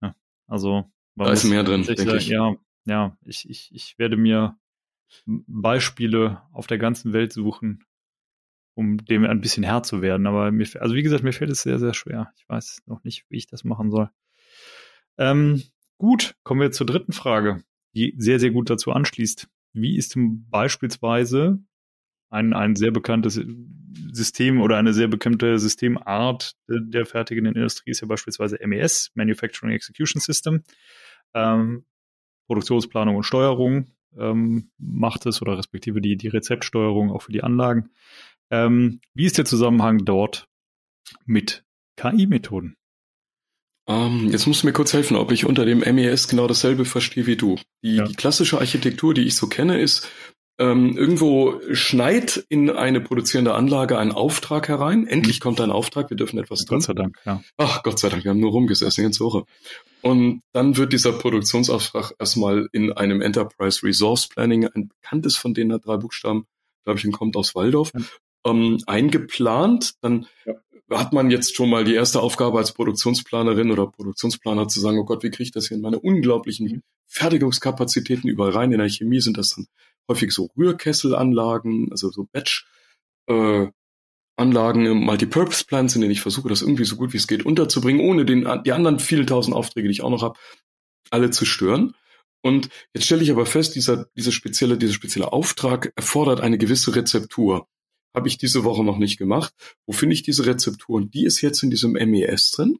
[0.02, 0.14] Ja,
[0.46, 0.84] also.
[1.16, 2.28] Da ist mehr drin, denke ich.
[2.28, 2.54] Ja,
[2.86, 4.56] ja, ich, ich, ich werde mir
[5.26, 7.84] Beispiele auf der ganzen Welt suchen,
[8.74, 10.26] um dem ein bisschen Herr zu werden.
[10.26, 12.32] Aber mir, also wie gesagt, mir fällt es sehr, sehr schwer.
[12.36, 14.10] Ich weiß noch nicht, wie ich das machen soll.
[15.18, 15.62] Ähm,
[15.98, 17.64] gut, kommen wir zur dritten Frage,
[17.94, 19.48] die sehr, sehr gut dazu anschließt.
[19.72, 21.58] Wie ist denn beispielsweise
[22.30, 23.40] ein, ein sehr bekanntes
[24.12, 30.20] System oder eine sehr bekannte Systemart der fertigenden Industrie ist ja beispielsweise MES, Manufacturing Execution
[30.20, 30.62] System.
[31.34, 31.84] Ähm,
[32.46, 37.90] Produktionsplanung und Steuerung ähm, macht es oder respektive die, die Rezeptsteuerung auch für die Anlagen.
[38.50, 40.48] Ähm, wie ist der Zusammenhang dort
[41.24, 41.64] mit
[41.96, 42.76] KI-Methoden?
[43.90, 47.26] Ähm, jetzt musst du mir kurz helfen, ob ich unter dem MES genau dasselbe verstehe
[47.26, 47.56] wie du.
[47.82, 48.04] Die, ja.
[48.04, 50.08] die klassische Architektur, die ich so kenne, ist,
[50.60, 55.08] ähm, irgendwo schneit in eine produzierende Anlage ein Auftrag herein.
[55.08, 56.76] Endlich kommt ein Auftrag, wir dürfen etwas tun.
[56.76, 57.42] Gott sei Dank, ja.
[57.56, 59.42] Ach, Gott sei Dank, wir haben nur rumgesessen, ganz Woche.
[60.02, 65.80] Und dann wird dieser Produktionsauftrag erstmal in einem Enterprise Resource Planning, ein bekanntes von denen
[65.80, 66.44] drei Buchstaben,
[66.84, 68.02] glaube ich, und kommt aus Waldorf, ja.
[68.46, 69.94] ähm, eingeplant.
[70.00, 70.54] Dann ja
[70.90, 75.04] hat man jetzt schon mal die erste Aufgabe als Produktionsplanerin oder Produktionsplaner zu sagen, oh
[75.04, 76.82] Gott, wie kriege ich das hier in meine unglaublichen mhm.
[77.06, 78.72] Fertigungskapazitäten überall rein?
[78.72, 79.66] In der Chemie sind das dann
[80.08, 82.66] häufig so Rührkesselanlagen, also so Batch
[83.28, 83.68] äh,
[84.36, 87.44] Anlagen im Multipurpose Plants, in denen ich versuche, das irgendwie so gut wie es geht
[87.44, 90.38] unterzubringen, ohne den, die anderen vielen tausend Aufträge, die ich auch noch habe,
[91.10, 91.94] alle zu stören.
[92.42, 96.96] Und jetzt stelle ich aber fest, dieser, dieser spezielle, dieser spezielle Auftrag erfordert eine gewisse
[96.96, 97.68] Rezeptur.
[98.14, 99.54] Habe ich diese Woche noch nicht gemacht.
[99.86, 100.96] Wo finde ich diese Rezeptur?
[100.96, 102.78] Und die ist jetzt in diesem MES drin.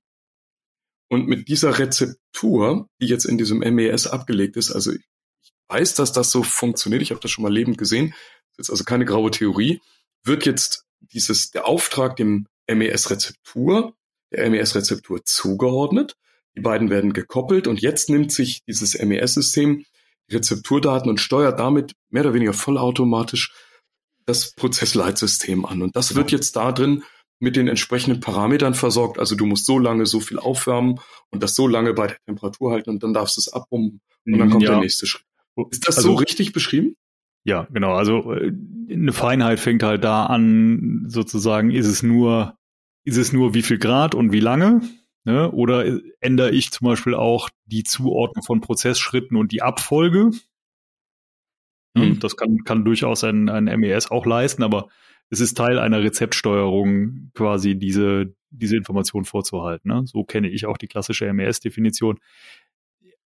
[1.09, 6.13] Und mit dieser Rezeptur, die jetzt in diesem MES abgelegt ist, also ich weiß, dass
[6.13, 8.15] das so funktioniert, ich habe das schon mal lebend gesehen,
[8.57, 9.81] das ist also keine graue Theorie,
[10.25, 13.95] wird jetzt dieses, der Auftrag dem MES-Rezeptur,
[14.33, 16.17] der MES-Rezeptur zugeordnet.
[16.57, 19.85] Die beiden werden gekoppelt und jetzt nimmt sich dieses MES-System
[20.31, 23.53] Rezepturdaten und steuert damit mehr oder weniger vollautomatisch
[24.31, 25.83] das Prozessleitsystem an.
[25.83, 26.21] Und das genau.
[26.21, 27.03] wird jetzt da drin
[27.41, 29.19] mit den entsprechenden Parametern versorgt.
[29.19, 32.73] Also du musst so lange so viel aufwärmen und das so lange bei der Temperatur
[32.73, 34.73] halten und dann darfst du es abpumpen und dann kommt ja.
[34.73, 35.25] der nächste Schritt.
[35.71, 36.97] Ist das also, so richtig beschrieben?
[37.45, 37.95] Ja, genau.
[37.95, 38.53] Also äh,
[38.91, 42.57] eine Feinheit fängt halt da an, sozusagen, ist es nur,
[43.05, 44.83] ist es nur wie viel Grad und wie lange?
[45.25, 45.51] Ne?
[45.51, 50.31] Oder ändere ich zum Beispiel auch die Zuordnung von Prozessschritten und die Abfolge?
[51.95, 52.21] Mhm.
[52.21, 54.89] Das kann, kann durchaus ein, ein MES auch leisten, aber
[55.31, 59.89] es ist Teil einer Rezeptsteuerung, quasi diese, diese Information vorzuhalten.
[59.89, 60.03] Ne?
[60.07, 62.19] So kenne ich auch die klassische MES-Definition.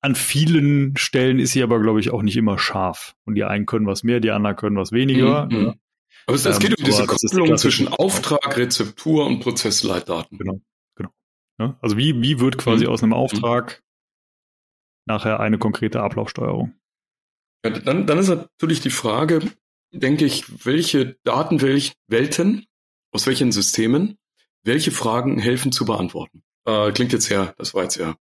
[0.01, 3.17] An vielen Stellen ist sie aber, glaube ich, auch nicht immer scharf.
[3.25, 5.47] Und die einen können was mehr, die anderen können was weniger.
[5.47, 5.63] Mhm.
[5.63, 5.79] Ne?
[6.27, 10.39] Aber es, es geht um diese Kopplung zwischen Auftrag, Rezeptur und Prozessleitdaten.
[10.39, 10.61] Genau,
[10.95, 11.11] genau.
[11.59, 11.79] Ja?
[11.81, 12.91] Also wie, wie wird quasi mhm.
[12.91, 13.83] aus einem Auftrag
[15.07, 16.75] nachher eine konkrete Ablaufsteuerung?
[17.65, 19.41] Ja, dann, dann ist natürlich die Frage,
[19.91, 22.67] denke ich, welche Datenwelten,
[23.11, 24.19] aus welchen Systemen,
[24.63, 26.43] welche Fragen helfen zu beantworten.
[26.67, 28.17] Äh, klingt jetzt sehr, das war jetzt sehr,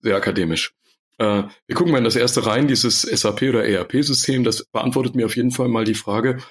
[0.00, 0.72] sehr akademisch.
[1.18, 5.26] Äh, wir gucken mal in das erste rein, dieses SAP oder ERP-System, das beantwortet mir
[5.26, 6.42] auf jeden Fall mal die Frage,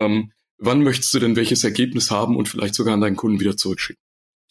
[0.00, 3.56] ähm, wann möchtest du denn welches Ergebnis haben und vielleicht sogar an deinen Kunden wieder
[3.56, 4.02] zurückschicken?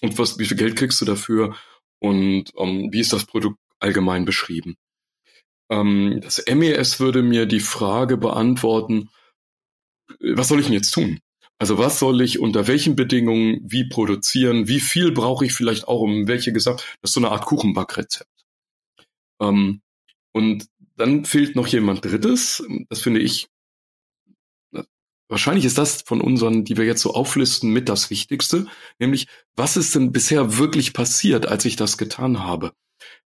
[0.01, 1.55] Und was, wie viel Geld kriegst du dafür?
[1.99, 4.77] Und ähm, wie ist das Produkt allgemein beschrieben?
[5.69, 9.09] Ähm, das MES würde mir die Frage beantworten,
[10.19, 11.19] was soll ich denn jetzt tun?
[11.59, 14.67] Also was soll ich unter welchen Bedingungen wie produzieren?
[14.67, 16.97] Wie viel brauche ich vielleicht auch um welche gesagt?
[17.01, 18.29] Das ist so eine Art Kuchenbackrezept.
[19.41, 19.81] Ähm,
[20.33, 22.63] und dann fehlt noch jemand Drittes.
[22.89, 23.47] Das finde ich.
[25.29, 28.67] Wahrscheinlich ist das von unseren, die wir jetzt so auflisten, mit das Wichtigste.
[28.97, 32.71] Nämlich, was ist denn bisher wirklich passiert, als ich das getan habe?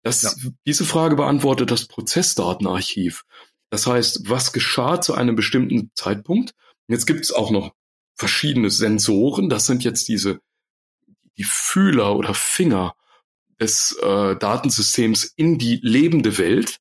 [0.05, 0.51] Das, ja.
[0.67, 3.23] Diese Frage beantwortet das Prozessdatenarchiv.
[3.71, 6.53] Das heißt, was geschah zu einem bestimmten Zeitpunkt?
[6.87, 7.73] Jetzt gibt es auch noch
[8.15, 9.49] verschiedene Sensoren.
[9.49, 10.39] Das sind jetzt diese
[11.37, 12.95] die Fühler oder Finger
[13.59, 16.77] des äh, Datensystems in die lebende Welt.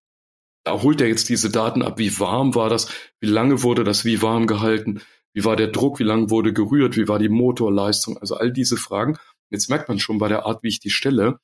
[0.63, 1.99] Da holt er jetzt diese Daten ab.
[1.99, 2.89] Wie warm war das?
[3.21, 5.01] Wie lange wurde das wie warm gehalten?
[5.33, 5.99] Wie war der Druck?
[5.99, 6.99] Wie lange wurde gerührt?
[6.99, 8.19] Wie war die Motorleistung?
[8.19, 9.17] Also all diese Fragen.
[9.49, 11.39] Jetzt merkt man schon bei der Art, wie ich die stelle,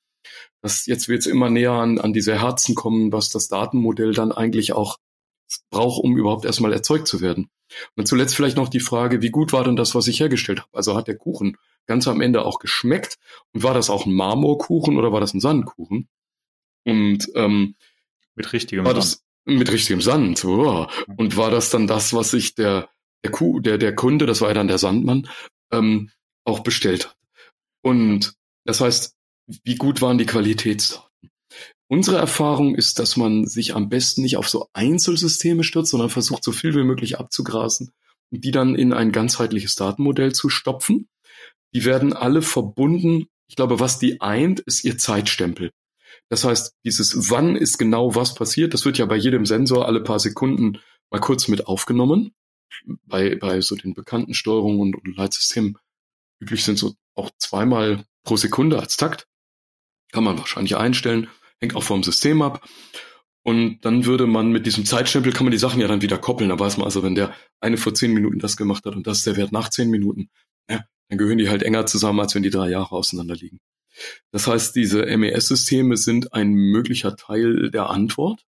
[0.62, 4.32] dass jetzt wird es immer näher an, an diese Herzen kommen, was das Datenmodell dann
[4.32, 4.98] eigentlich auch
[5.70, 7.50] braucht, um überhaupt erstmal erzeugt zu werden.
[7.96, 10.70] Und zuletzt vielleicht noch die Frage, wie gut war denn das, was ich hergestellt habe?
[10.72, 13.16] Also hat der Kuchen ganz am Ende auch geschmeckt?
[13.52, 16.08] Und war das auch ein Marmorkuchen oder war das ein Sandkuchen?
[16.84, 17.76] Und ähm,
[18.34, 19.58] mit richtigem war das Sand.
[19.58, 20.44] mit richtigem Sand.
[20.44, 20.86] Oh.
[21.16, 22.88] Und war das dann das, was sich der
[23.22, 25.28] der Kuh, der der Kunde, das war ja dann der Sandmann,
[25.70, 26.10] ähm,
[26.44, 27.16] auch bestellt hat?
[27.82, 29.14] Und das heißt,
[29.64, 31.08] wie gut waren die Qualitätsdaten?
[31.88, 36.44] Unsere Erfahrung ist, dass man sich am besten nicht auf so Einzelsysteme stürzt, sondern versucht,
[36.44, 37.90] so viel wie möglich abzugrasen
[38.30, 41.08] und die dann in ein ganzheitliches Datenmodell zu stopfen.
[41.74, 43.26] Die werden alle verbunden.
[43.48, 45.72] Ich glaube, was die eint, ist ihr Zeitstempel.
[46.28, 50.02] Das heißt, dieses Wann ist genau was passiert, das wird ja bei jedem Sensor alle
[50.02, 50.78] paar Sekunden
[51.10, 52.32] mal kurz mit aufgenommen.
[53.04, 55.76] Bei, bei so den bekannten Steuerungen und, und Leitsystemen
[56.40, 59.26] üblich sind so auch zweimal pro Sekunde als Takt.
[60.12, 61.28] Kann man wahrscheinlich einstellen,
[61.60, 62.66] hängt auch vom System ab.
[63.42, 66.50] Und dann würde man mit diesem Zeitstempel kann man die Sachen ja dann wieder koppeln.
[66.50, 69.18] Da weiß man also, wenn der eine vor zehn Minuten das gemacht hat und das
[69.18, 70.28] ist der Wert nach zehn Minuten,
[70.68, 73.58] ja, dann gehören die halt enger zusammen, als wenn die drei Jahre auseinander liegen.
[74.30, 78.44] Das heißt, diese MES-Systeme sind ein möglicher Teil der Antwort.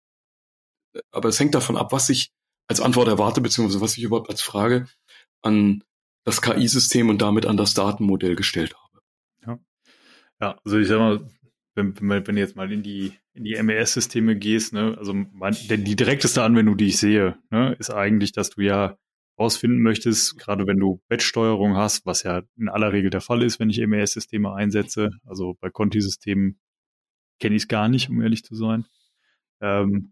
[1.11, 2.31] Aber es hängt davon ab, was ich
[2.67, 4.87] als Antwort erwarte, beziehungsweise was ich überhaupt als Frage
[5.41, 5.83] an
[6.23, 9.01] das KI-System und damit an das Datenmodell gestellt habe.
[9.45, 9.59] Ja,
[10.41, 11.29] ja also ich sag mal,
[11.79, 15.55] wenn, wenn, wenn du jetzt mal in die, in die MES-Systeme gehst, ne, also mein,
[15.69, 18.97] denn die direkteste Anwendung, die ich sehe, ne, ist eigentlich, dass du ja
[19.39, 23.59] rausfinden möchtest, gerade wenn du Batch-Steuerung hast, was ja in aller Regel der Fall ist,
[23.59, 25.11] wenn ich MES-Systeme einsetze.
[25.25, 26.59] Also bei Conti-Systemen
[27.39, 28.85] kenne ich es gar nicht, um ehrlich zu sein.
[29.61, 30.11] Ähm,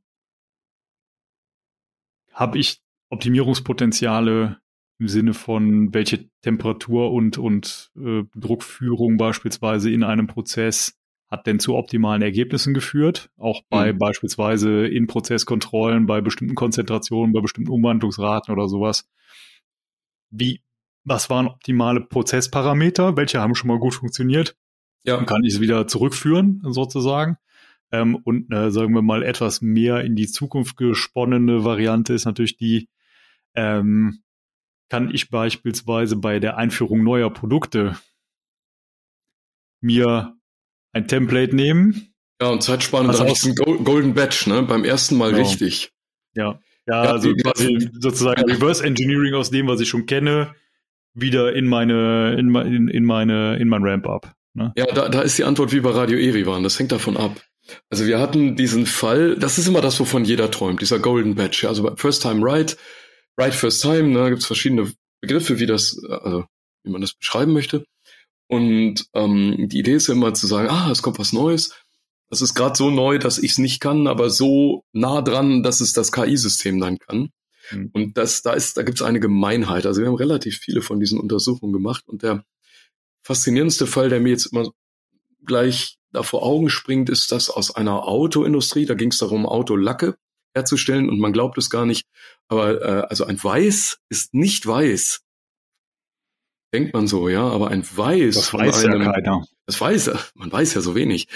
[2.31, 4.59] Habe ich Optimierungspotenziale
[4.99, 10.96] im Sinne von welche Temperatur und, und äh, Druckführung beispielsweise in einem Prozess
[11.29, 13.97] hat denn zu optimalen Ergebnissen geführt, auch bei mhm.
[13.97, 19.09] beispielsweise in Prozesskontrollen, bei bestimmten Konzentrationen, bei bestimmten Umwandlungsraten oder sowas.
[20.29, 20.61] Wie,
[21.03, 23.17] was waren optimale Prozessparameter?
[23.17, 24.55] Welche haben schon mal gut funktioniert?
[25.03, 25.17] Ja.
[25.17, 27.37] Dann kann ich es wieder zurückführen, sozusagen.
[27.91, 32.57] Ähm, und äh, sagen wir mal etwas mehr in die Zukunft gesponnene Variante ist natürlich
[32.57, 32.89] die,
[33.55, 34.19] ähm,
[34.89, 37.97] kann ich beispielsweise bei der Einführung neuer Produkte
[39.79, 40.36] mir
[40.97, 42.13] ein Template nehmen.
[42.41, 44.63] Ja, und Zeitspanne, also da ist ein Golden Badge, ne?
[44.63, 45.47] Beim ersten Mal genau.
[45.47, 45.91] richtig.
[46.35, 46.59] Ja.
[46.87, 50.53] Ja, ja also quasi sozusagen Reverse Engineering aus dem, was ich schon kenne,
[51.13, 54.33] wieder in meine, in, in, in meine, in mein Ramp-up.
[54.53, 54.71] Ne?
[54.77, 56.63] Ja, da, da ist die Antwort wie bei Radio Erivan.
[56.63, 57.41] Das hängt davon ab.
[57.89, 61.67] Also wir hatten diesen Fall, das ist immer das, wovon jeder träumt, dieser Golden Badge.
[61.67, 62.77] Also First Time Right,
[63.37, 66.45] Right First Time, ne, gibt es verschiedene Begriffe, wie das, also
[66.83, 67.85] wie man das beschreiben möchte.
[68.47, 71.73] Und ähm, die Idee ist ja immer zu sagen, ah, es kommt was Neues.
[72.29, 75.81] Das ist gerade so neu, dass ich es nicht kann, aber so nah dran, dass
[75.81, 77.29] es das KI-System dann kann.
[77.71, 77.89] Mhm.
[77.93, 79.85] Und das, da ist, da gibt es eine Gemeinheit.
[79.85, 82.43] Also wir haben relativ viele von diesen Untersuchungen gemacht und der
[83.23, 84.69] faszinierendste Fall, der mir jetzt immer
[85.45, 88.85] gleich da vor Augen springt, ist das aus einer Autoindustrie.
[88.85, 90.17] Da ging es darum, Autolacke
[90.53, 92.05] herzustellen und man glaubt es gar nicht.
[92.47, 95.21] Aber äh, also ein Weiß ist nicht weiß.
[96.73, 98.35] Denkt man so, ja, aber ein Weiß.
[98.35, 99.45] Das weiß einem, ja keiner.
[99.65, 101.27] Das weiß, man weiß ja so wenig.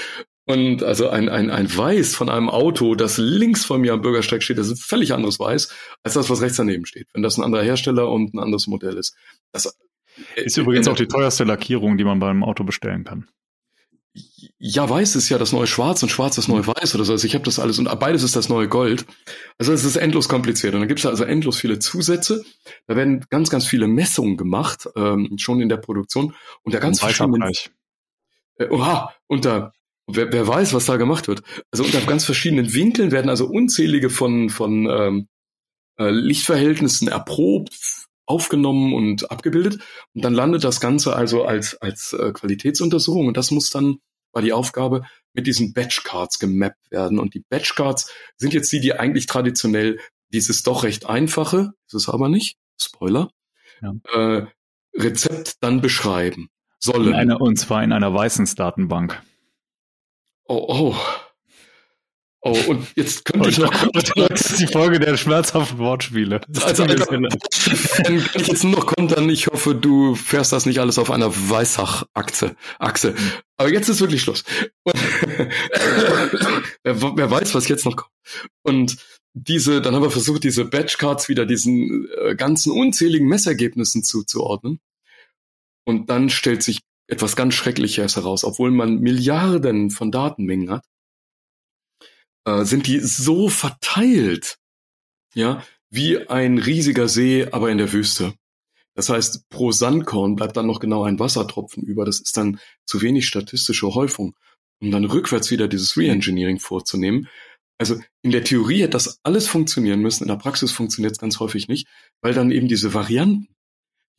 [0.45, 4.43] Und also ein, ein, ein Weiß von einem Auto, das links von mir am Bürgersteig
[4.43, 7.07] steht, das ist ein völlig anderes Weiß, als das, was rechts daneben steht.
[7.13, 9.15] Wenn das ein anderer Hersteller und ein anderes Modell ist.
[9.51, 9.77] Das
[10.35, 13.29] ist übrigens äh, auch die teuerste Lackierung, die man beim Auto bestellen kann.
[14.63, 17.13] Ja, weiß ist ja das neue Schwarz und Schwarz das neue Weiß oder so.
[17.13, 19.07] Also ich habe das alles und beides ist das neue Gold.
[19.57, 20.75] Also es ist endlos kompliziert.
[20.75, 22.45] Und dann gibt es also endlos viele Zusätze.
[22.85, 26.35] Da werden ganz, ganz viele Messungen gemacht, ähm, schon in der Produktion.
[26.61, 27.51] Und der ganz verschiedenen.
[28.57, 29.73] Äh, oha, unter
[30.05, 31.41] wer, wer weiß, was da gemacht wird.
[31.71, 35.27] Also unter ganz verschiedenen Winkeln werden also unzählige von, von ähm,
[35.97, 37.73] äh, Lichtverhältnissen erprobt,
[38.27, 39.81] aufgenommen und abgebildet.
[40.13, 43.97] Und dann landet das Ganze also als, als äh, Qualitätsuntersuchung und das muss dann,
[44.33, 47.19] war die Aufgabe, mit diesen Batchcards gemappt werden.
[47.19, 49.99] Und die Batchcards sind jetzt die, die eigentlich traditionell
[50.33, 53.29] dieses doch recht einfache, ist es aber nicht, Spoiler,
[53.81, 53.93] ja.
[54.13, 54.47] äh,
[54.93, 57.13] Rezept dann beschreiben sollen.
[57.13, 59.21] Eine, und zwar in einer Weißensdatenbank.
[60.45, 60.95] Oh, oh.
[62.43, 63.71] Oh, und jetzt könnte ich noch.
[64.15, 66.41] Das ist die Folge der schmerzhaften Wortspiele.
[66.61, 67.25] Also, also kann
[68.35, 69.29] ich jetzt nur noch kontern.
[69.29, 72.55] Ich hoffe, du fährst das nicht alles auf einer Weißach-Achse.
[72.79, 73.13] Achse.
[73.57, 74.43] Aber jetzt ist wirklich Schluss.
[76.83, 78.11] wer, wer, weiß, was jetzt noch kommt.
[78.63, 78.97] Und
[79.33, 84.79] diese, dann haben wir versucht, diese Batchcards wieder diesen äh, ganzen unzähligen Messergebnissen zuzuordnen.
[85.85, 90.85] Und dann stellt sich etwas ganz Schreckliches heraus, obwohl man Milliarden von Datenmengen hat
[92.45, 94.57] äh, sind die so verteilt,
[95.33, 98.33] ja, wie ein riesiger See, aber in der Wüste.
[98.93, 102.05] Das heißt, pro Sandkorn bleibt dann noch genau ein Wassertropfen über.
[102.05, 104.35] Das ist dann zu wenig statistische Häufung,
[104.81, 107.27] um dann rückwärts wieder dieses Reengineering vorzunehmen.
[107.77, 111.39] Also in der Theorie hätte das alles funktionieren müssen, in der Praxis funktioniert es ganz
[111.39, 111.87] häufig nicht,
[112.21, 113.47] weil dann eben diese Varianten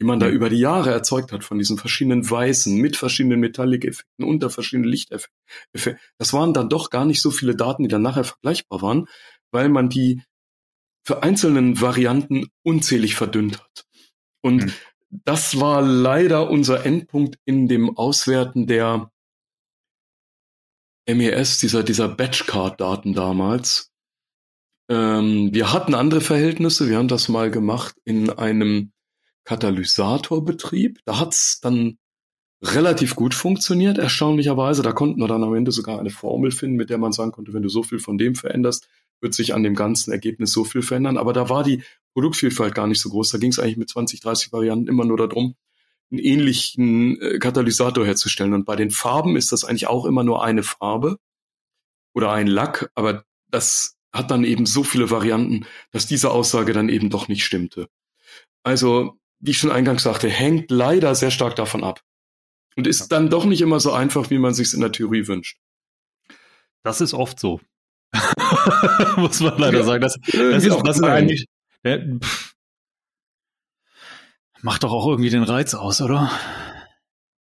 [0.02, 4.24] die man da über die Jahre erzeugt hat von diesen verschiedenen Weißen mit verschiedenen Metallic-Effekten
[4.24, 5.96] unter verschiedenen Lichteffekten.
[6.18, 9.06] Das waren dann doch gar nicht so viele Daten, die dann nachher vergleichbar waren,
[9.52, 10.24] weil man die
[11.06, 13.84] für einzelnen Varianten unzählig verdünnt hat.
[14.42, 14.72] Und mhm.
[15.10, 19.08] das war leider unser Endpunkt in dem Auswerten der
[21.08, 23.92] MES, dieser, dieser Batchcard-Daten damals.
[24.90, 26.88] Ähm, wir hatten andere Verhältnisse.
[26.88, 28.91] Wir haben das mal gemacht in einem
[29.44, 31.00] Katalysatorbetrieb.
[31.05, 31.98] Da hat's dann
[32.62, 34.83] relativ gut funktioniert, erstaunlicherweise.
[34.83, 37.52] Da konnten wir dann am Ende sogar eine Formel finden, mit der man sagen konnte,
[37.52, 38.88] wenn du so viel von dem veränderst,
[39.20, 41.16] wird sich an dem ganzen Ergebnis so viel verändern.
[41.16, 41.83] Aber da war die
[42.14, 43.31] Produktvielfalt gar nicht so groß.
[43.31, 45.55] Da ging es eigentlich mit 20, 30 Varianten immer nur darum,
[46.11, 48.52] einen ähnlichen äh, Katalysator herzustellen.
[48.52, 51.18] Und bei den Farben ist das eigentlich auch immer nur eine Farbe
[52.14, 56.90] oder ein Lack, aber das hat dann eben so viele Varianten, dass diese Aussage dann
[56.90, 57.88] eben doch nicht stimmte.
[58.62, 62.00] Also wie ich schon eingangs sagte, hängt leider sehr stark davon ab.
[62.76, 65.59] Und ist dann doch nicht immer so einfach, wie man sich in der Theorie wünscht.
[66.83, 67.61] Das ist oft so.
[69.16, 70.00] Muss man leider ja, sagen.
[70.00, 71.46] Das, das, ist, das ist eigentlich.
[71.85, 71.98] Ja,
[74.62, 76.31] macht doch auch irgendwie den Reiz aus, oder?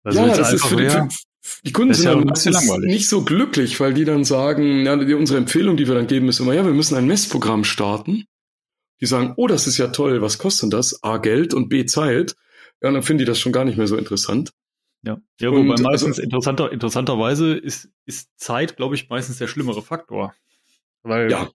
[0.03, 1.15] Also ja, das ist für, die,
[1.63, 5.77] die Kunden sind ja dann nicht so glücklich, weil die dann sagen, ja, unsere Empfehlung,
[5.77, 8.25] die wir dann geben, ist immer, ja, wir müssen ein Messprogramm starten
[9.01, 11.03] die sagen, oh, das ist ja toll, was kostet das?
[11.03, 12.35] A, Geld und B, Zeit.
[12.81, 14.51] Ja, dann finden die das schon gar nicht mehr so interessant.
[15.03, 19.47] Ja, ja wobei und, meistens also, interessanter, interessanterweise ist, ist Zeit, glaube ich, meistens der
[19.47, 20.33] schlimmere Faktor.
[21.03, 21.49] Weil, ja.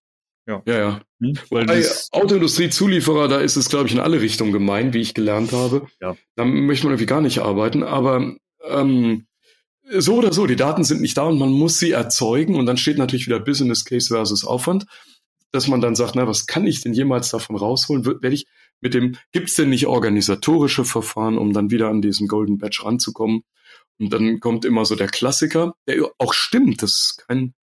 [0.48, 0.78] Ja, ja.
[0.78, 1.00] ja.
[1.20, 1.35] Hm?
[1.50, 5.52] Weil Bei Autoindustrie-Zulieferer, da ist es, glaube ich, in alle Richtungen gemein, wie ich gelernt
[5.52, 5.87] habe.
[6.00, 6.16] Ja.
[6.35, 9.26] Da möchte man irgendwie gar nicht arbeiten, aber ähm,
[9.88, 12.76] so oder so, die Daten sind nicht da und man muss sie erzeugen und dann
[12.76, 14.86] steht natürlich wieder Business Case versus Aufwand
[15.57, 18.04] dass man dann sagt, na, was kann ich denn jemals davon rausholen?
[18.04, 18.46] Werde ich
[18.80, 22.82] mit dem, gibt es denn nicht organisatorische Verfahren, um dann wieder an diesen Golden Badge
[22.84, 23.42] ranzukommen?
[23.98, 27.54] Und dann kommt immer so der Klassiker, der auch stimmt, das ist kein,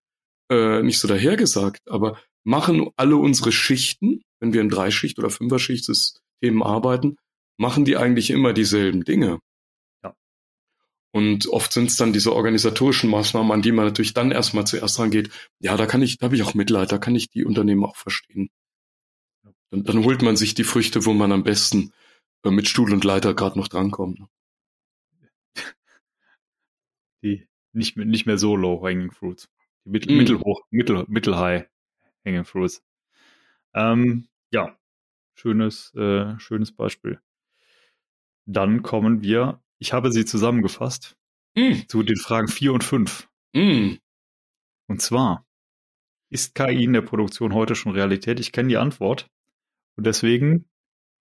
[0.50, 6.64] äh, nicht so dahergesagt, aber machen alle unsere Schichten, wenn wir in Dreischicht- oder Fünferschichtssystemen
[6.64, 7.18] arbeiten,
[7.58, 9.40] machen die eigentlich immer dieselben Dinge.
[11.14, 14.98] Und oft sind es dann diese organisatorischen Maßnahmen, an die man natürlich dann erstmal zuerst
[14.98, 15.30] rangeht.
[15.60, 17.96] Ja, da kann ich, da habe ich auch Mitleid, da kann ich die Unternehmen auch
[17.96, 18.50] verstehen.
[19.70, 21.94] Dann, dann holt man sich die Früchte, wo man am besten
[22.44, 24.22] äh, mit Stuhl und Leiter gerade noch drankommt.
[24.22, 24.28] Ne?
[27.24, 29.50] Die nicht, mehr, nicht mehr so low hanging fruits.
[29.86, 30.18] Die mittel, mm.
[30.18, 31.68] mittelhoch, mittel, mittelhigh
[32.26, 32.84] hanging fruits.
[33.76, 34.76] Ähm, ja.
[35.36, 37.22] schönes, äh, schönes Beispiel.
[38.46, 41.18] Dann kommen wir, ich habe sie zusammengefasst,
[41.58, 41.90] mm.
[41.90, 43.30] zu den Fragen 4 und 5.
[43.54, 43.96] Mm.
[44.88, 45.46] Und zwar,
[46.32, 48.40] ist KI in der Produktion heute schon Realität?
[48.40, 49.30] Ich kenne die Antwort.
[49.98, 50.70] Und deswegen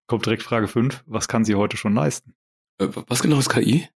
[0.07, 1.03] kommt direkt Frage 5.
[1.07, 2.35] Was kann sie heute schon leisten?
[2.79, 3.89] Äh, was genau ist KI?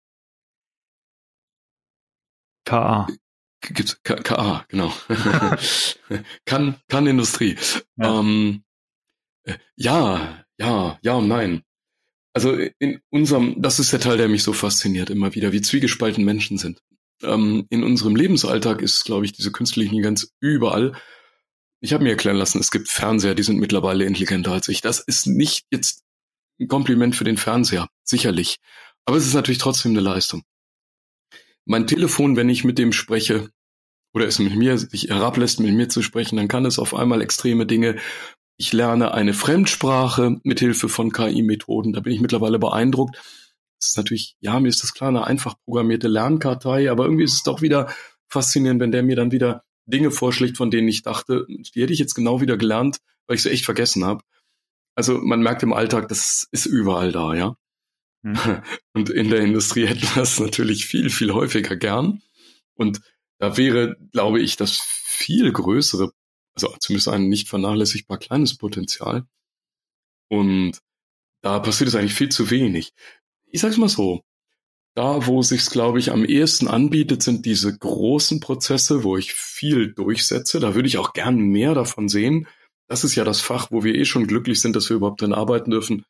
[2.65, 3.07] KA.
[3.61, 4.91] Gibt's KA, genau.
[6.45, 7.57] kann, kann Industrie.
[7.95, 8.19] Ja.
[8.19, 8.65] Ähm,
[9.43, 11.63] äh, ja, ja, ja und nein.
[12.37, 16.23] Also in unserem, das ist der Teil, der mich so fasziniert immer wieder, wie zwiegespalten
[16.23, 16.83] Menschen sind.
[17.23, 20.95] Ähm, in unserem Lebensalltag ist, glaube ich, diese künstliche Intelligenz überall.
[21.79, 24.81] Ich habe mir erklären lassen, es gibt Fernseher, die sind mittlerweile intelligenter als ich.
[24.81, 26.03] Das ist nicht jetzt
[26.59, 28.57] ein Kompliment für den Fernseher, sicherlich.
[29.05, 30.43] Aber es ist natürlich trotzdem eine Leistung.
[31.65, 33.49] Mein Telefon, wenn ich mit dem spreche,
[34.13, 37.23] oder es mit mir sich herablässt, mit mir zu sprechen, dann kann es auf einmal
[37.23, 37.97] extreme Dinge.
[38.57, 41.93] Ich lerne eine Fremdsprache mit Hilfe von KI-Methoden.
[41.93, 43.15] Da bin ich mittlerweile beeindruckt.
[43.79, 47.35] Das ist natürlich, ja, mir ist das klar, eine einfach programmierte Lernkartei, aber irgendwie ist
[47.35, 47.93] es doch wieder
[48.27, 51.99] faszinierend, wenn der mir dann wieder Dinge vorschlägt, von denen ich dachte, die hätte ich
[51.99, 52.97] jetzt genau wieder gelernt,
[53.27, 54.23] weil ich sie echt vergessen habe.
[54.95, 57.55] Also man merkt im Alltag, das ist überall da, ja.
[58.23, 58.37] Mhm.
[58.93, 62.21] Und in der Industrie hätten wir das natürlich viel, viel häufiger gern.
[62.73, 63.01] Und
[63.39, 66.11] da wäre, glaube ich, das viel größere,
[66.63, 69.25] also zumindest ein nicht vernachlässigbar kleines Potenzial.
[70.29, 70.79] Und
[71.41, 72.93] da passiert es eigentlich viel zu wenig
[73.51, 74.23] ich sag's mal so,
[74.95, 79.93] da, wo sich's, glaube ich, am ehesten anbietet, sind diese großen Prozesse, wo ich viel
[79.93, 80.59] durchsetze.
[80.59, 82.47] Da würde ich auch gern mehr davon sehen.
[82.87, 85.33] Das ist ja das Fach, wo wir eh schon glücklich sind, dass wir überhaupt drin
[85.33, 86.05] arbeiten dürfen.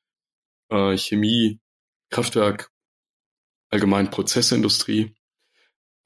[0.69, 1.59] Äh, Chemie,
[2.09, 2.71] Kraftwerk,
[3.69, 5.13] allgemein Prozessindustrie.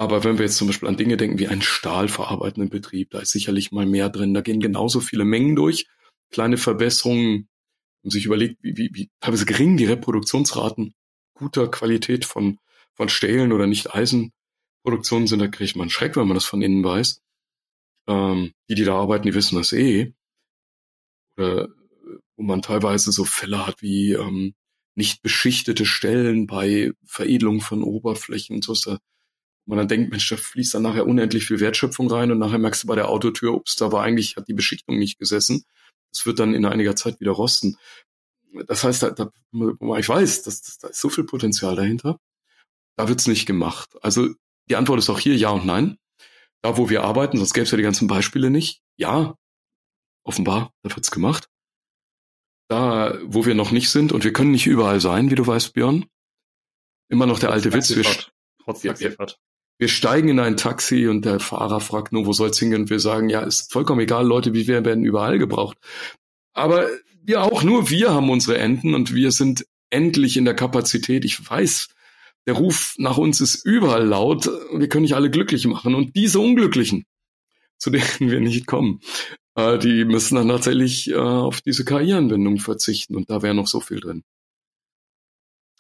[0.01, 3.29] Aber wenn wir jetzt zum Beispiel an Dinge denken wie einen stahlverarbeitenden Betrieb, da ist
[3.29, 4.33] sicherlich mal mehr drin.
[4.33, 5.85] Da gehen genauso viele Mengen durch.
[6.31, 7.47] Kleine Verbesserungen,
[8.01, 10.95] und sich überlegt, wie, wie, wie teilweise gering die Reproduktionsraten
[11.35, 12.57] guter Qualität von,
[12.95, 16.83] von Stählen oder nicht Eisenproduktionen sind, da kriegt man Schreck, wenn man das von innen
[16.83, 17.21] weiß.
[18.07, 20.15] Ähm, die, die da arbeiten, die wissen das eh.
[21.37, 21.67] Oder
[22.37, 24.55] wo man teilweise so Fälle hat wie ähm,
[24.95, 28.97] nicht beschichtete Stellen bei Veredelung von Oberflächen, so ist da,
[29.65, 32.83] man dann denkt, Mensch, da fließt dann nachher unendlich viel Wertschöpfung rein und nachher merkst
[32.83, 35.63] du bei der Autotür, ups, da war eigentlich, hat die Beschichtung nicht gesessen.
[36.11, 37.77] Das wird dann in einiger Zeit wieder rosten
[38.67, 39.31] das heißt, da, da,
[39.97, 42.19] ich weiß, dass, da ist so viel Potenzial dahinter.
[42.97, 43.95] Da wird's nicht gemacht.
[44.01, 44.29] Also
[44.69, 45.97] die Antwort ist auch hier ja und nein.
[46.61, 48.81] Da, wo wir arbeiten, sonst gäbe es ja die ganzen Beispiele nicht.
[48.97, 49.35] Ja,
[50.23, 51.49] offenbar, da wird's gemacht.
[52.67, 55.73] Da, wo wir noch nicht sind, und wir können nicht überall sein, wie du weißt,
[55.73, 56.05] Björn,
[57.09, 57.95] immer noch der alte Witz.
[57.95, 58.05] Wir,
[58.63, 58.93] Trotz ja,
[59.77, 62.83] wir, steigen in ein Taxi und der Fahrer fragt nur, wo soll's hingehen?
[62.83, 65.77] Und wir sagen, ja, ist vollkommen egal, Leute wie wir werden überall gebraucht.
[66.53, 66.87] Aber
[67.23, 71.25] wir auch, nur wir haben unsere Enden und wir sind endlich in der Kapazität.
[71.25, 71.89] Ich weiß,
[72.45, 74.49] der Ruf nach uns ist überall laut.
[74.73, 75.95] Wir können nicht alle glücklich machen.
[75.95, 77.05] Und diese Unglücklichen,
[77.77, 79.01] zu denen wir nicht kommen,
[79.55, 83.15] äh, die müssen dann tatsächlich äh, auf diese KI-Anwendung verzichten.
[83.15, 84.23] Und da wäre noch so viel drin.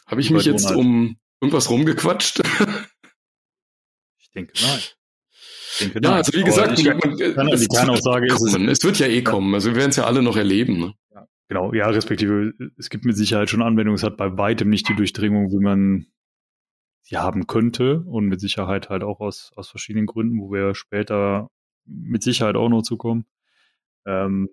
[0.05, 2.41] Habe ich mich jetzt um irgendwas rumgequatscht?
[4.31, 4.79] ich denke nein.
[5.79, 8.99] denke, ja, also wie gesagt, ich, man, kann, es, die Kernaussage ist es, es wird
[8.99, 9.53] ja eh kommen.
[9.53, 10.79] Also wir werden es ja alle noch erleben.
[10.79, 10.93] Ne?
[11.13, 11.27] Ja.
[11.49, 14.95] Genau, ja, respektive, es gibt mit Sicherheit schon Anwendungen, es hat bei weitem nicht die
[14.95, 16.07] Durchdringung, wie man
[17.01, 21.49] sie haben könnte und mit Sicherheit halt auch aus, aus verschiedenen Gründen, wo wir später
[21.85, 23.25] mit Sicherheit auch noch zukommen.
[24.05, 24.49] Ähm,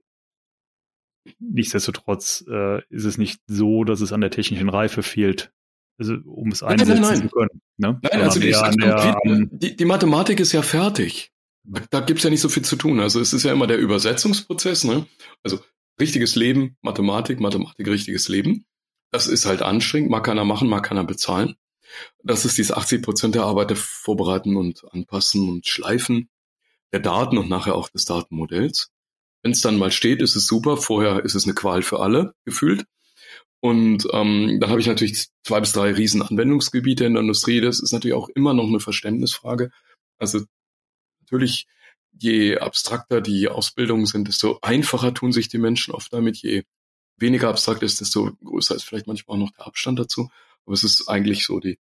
[1.38, 5.52] nichtsdestotrotz äh, ist es nicht so, dass es an der technischen Reife fehlt,
[5.98, 7.28] also, um es einsetzen nein, nein, nein.
[7.28, 7.62] zu können.
[7.76, 8.00] Ne?
[8.02, 11.32] Nein, also die, der, die, die, Mathematik ist ja fertig.
[11.64, 13.00] Da, da gibt's ja nicht so viel zu tun.
[13.00, 14.84] Also es ist ja immer der Übersetzungsprozess.
[14.84, 15.06] Ne?
[15.42, 15.60] Also
[16.00, 18.64] richtiges Leben, Mathematik, Mathematik, richtiges Leben.
[19.10, 21.56] Das ist halt anstrengend, mag keiner machen, mag keiner bezahlen.
[22.22, 26.28] Das ist diese 80 Prozent der Arbeit der Vorbereiten und Anpassen und Schleifen
[26.92, 28.90] der Daten und nachher auch des Datenmodells.
[29.42, 30.76] Wenn es dann mal steht, ist es super.
[30.76, 32.84] Vorher ist es eine Qual für alle gefühlt.
[33.60, 37.60] Und ähm, dann habe ich natürlich zwei bis drei riesen Anwendungsgebiete in der Industrie.
[37.60, 39.70] Das ist natürlich auch immer noch eine Verständnisfrage.
[40.18, 40.44] Also
[41.20, 41.66] natürlich
[42.12, 46.38] je abstrakter die Ausbildungen sind, desto einfacher tun sich die Menschen oft damit.
[46.38, 46.64] Je
[47.16, 50.30] weniger abstrakt ist, desto größer ist vielleicht manchmal auch noch der Abstand dazu.
[50.64, 51.78] Aber es ist eigentlich so die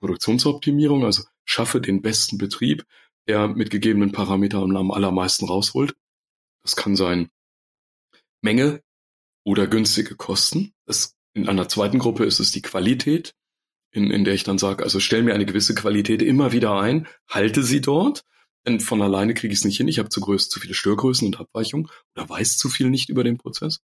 [0.00, 2.84] Produktionsoptimierung, also schaffe den besten Betrieb,
[3.26, 5.94] der mit gegebenen Parametern am allermeisten rausholt.
[6.62, 7.30] Das kann sein
[8.42, 8.82] Menge
[9.44, 10.72] oder günstige Kosten.
[10.86, 13.34] Das, in einer zweiten Gruppe ist es die Qualität,
[13.92, 17.06] in, in der ich dann sage, also stell mir eine gewisse Qualität immer wieder ein,
[17.28, 18.24] halte sie dort
[18.66, 19.88] denn von alleine kriege ich es nicht hin.
[19.88, 23.24] Ich habe zu, größ, zu viele Störgrößen und Abweichungen oder weiß zu viel nicht über
[23.24, 23.80] den Prozess.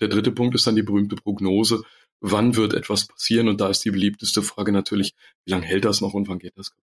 [0.00, 1.82] Der dritte Punkt ist dann die berühmte Prognose.
[2.20, 3.48] Wann wird etwas passieren?
[3.48, 6.56] Und da ist die beliebteste Frage natürlich, wie lange hält das noch und wann geht
[6.56, 6.84] das kaputt?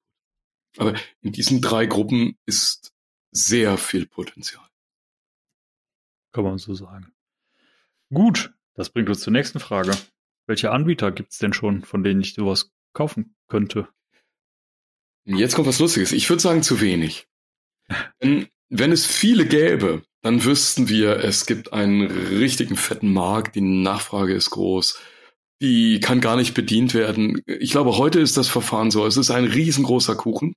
[0.78, 2.92] Aber in diesen drei Gruppen ist
[3.32, 4.66] sehr viel Potenzial.
[6.32, 7.12] Kann man so sagen.
[8.12, 9.96] Gut, das bringt uns zur nächsten Frage.
[10.46, 13.88] Welche Anbieter gibt es denn schon, von denen ich sowas kaufen könnte?
[15.24, 16.12] Jetzt kommt was Lustiges.
[16.12, 17.26] Ich würde sagen, zu wenig.
[18.20, 23.60] Wenn, wenn es viele gäbe, dann wüssten wir, es gibt einen richtigen fetten Markt, die
[23.60, 24.98] Nachfrage ist groß,
[25.60, 27.42] die kann gar nicht bedient werden.
[27.46, 30.54] Ich glaube, heute ist das Verfahren so, es ist ein riesengroßer Kuchen.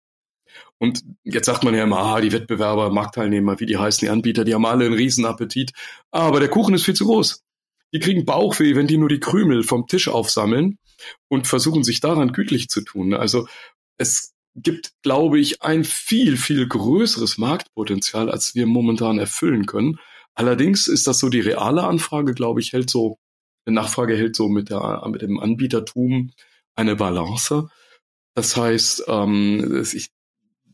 [0.77, 4.45] Und jetzt sagt man ja immer, ah, die Wettbewerber, Marktteilnehmer, wie die heißen, die Anbieter,
[4.45, 5.71] die haben alle einen riesen Appetit.
[6.11, 7.43] Aber der Kuchen ist viel zu groß.
[7.93, 10.77] Die kriegen Bauchweh, wenn die nur die Krümel vom Tisch aufsammeln
[11.27, 13.13] und versuchen sich daran gütlich zu tun.
[13.13, 13.47] Also
[13.97, 19.99] es gibt, glaube ich, ein viel, viel größeres Marktpotenzial, als wir momentan erfüllen können.
[20.35, 23.17] Allerdings ist das so die reale Anfrage, glaube ich, hält so,
[23.67, 26.31] die Nachfrage hält so mit, der, mit dem Anbietertum
[26.75, 27.69] eine Balance.
[28.35, 30.09] Das heißt, ähm, ich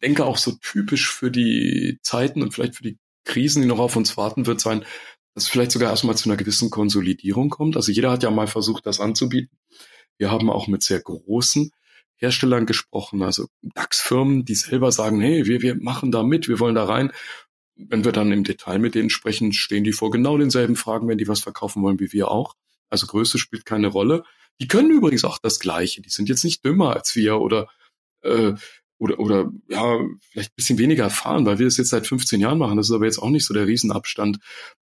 [0.05, 3.95] denke auch so typisch für die Zeiten und vielleicht für die Krisen, die noch auf
[3.95, 4.85] uns warten, wird sein,
[5.33, 7.75] dass vielleicht sogar erstmal zu einer gewissen Konsolidierung kommt.
[7.75, 9.57] Also jeder hat ja mal versucht, das anzubieten.
[10.17, 11.71] Wir haben auch mit sehr großen
[12.17, 16.75] Herstellern gesprochen, also DAX-Firmen, die selber sagen, hey, wir, wir machen da mit, wir wollen
[16.75, 17.11] da rein.
[17.75, 21.17] Wenn wir dann im Detail mit denen sprechen, stehen die vor genau denselben Fragen, wenn
[21.17, 22.53] die was verkaufen wollen wie wir auch.
[22.89, 24.23] Also Größe spielt keine Rolle.
[24.61, 26.01] Die können übrigens auch das Gleiche.
[26.01, 27.67] Die sind jetzt nicht dümmer als wir oder
[28.21, 28.53] äh,
[28.97, 29.99] oder oder ja
[30.31, 32.77] vielleicht ein bisschen weniger erfahren, weil wir das jetzt seit 15 Jahren machen.
[32.77, 34.39] Das ist aber jetzt auch nicht so der Riesenabstand.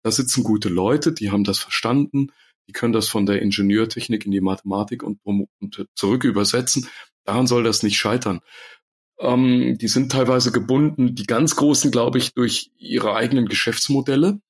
[0.03, 2.33] Da sitzen gute Leute, die haben das verstanden,
[2.69, 6.89] die können das von der Ingenieurtechnik in die Mathematik und, und zurück übersetzen.
[7.25, 8.41] Daran soll das nicht scheitern.
[9.19, 14.41] Ähm, die sind teilweise gebunden, die ganz Großen, glaube ich, durch ihre eigenen Geschäftsmodelle.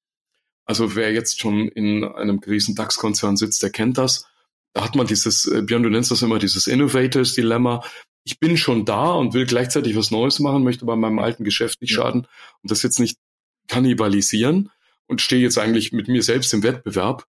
[0.66, 4.26] Also wer jetzt schon in einem riesen DAX-Konzern sitzt, der kennt das.
[4.74, 7.82] Da hat man dieses, äh, Björn, du nennst das immer dieses Innovators-Dilemma.
[8.28, 11.80] Ich bin schon da und will gleichzeitig was Neues machen, möchte bei meinem alten Geschäft
[11.80, 12.26] nicht schaden
[12.62, 13.16] und das jetzt nicht
[13.68, 14.70] kannibalisieren
[15.06, 17.24] und stehe jetzt eigentlich mit mir selbst im Wettbewerb.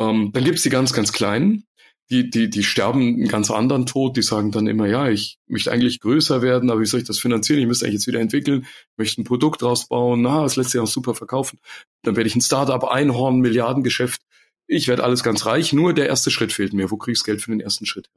[0.00, 1.64] Ähm, dann gibt's die ganz, ganz Kleinen,
[2.08, 5.70] die, die, die sterben einen ganz anderen Tod, die sagen dann immer, ja, ich möchte
[5.70, 7.60] eigentlich größer werden, aber wie soll ich das finanzieren?
[7.60, 10.80] Ich müsste eigentlich jetzt wieder entwickeln, ich möchte ein Produkt rausbauen, na, das lässt sich
[10.80, 11.58] auch super verkaufen.
[12.00, 14.22] Dann werde ich ein Startup, Einhorn, Milliardengeschäft.
[14.66, 16.90] Ich werde alles ganz reich, nur der erste Schritt fehlt mir.
[16.90, 18.08] Wo kriege ich das Geld für den ersten Schritt?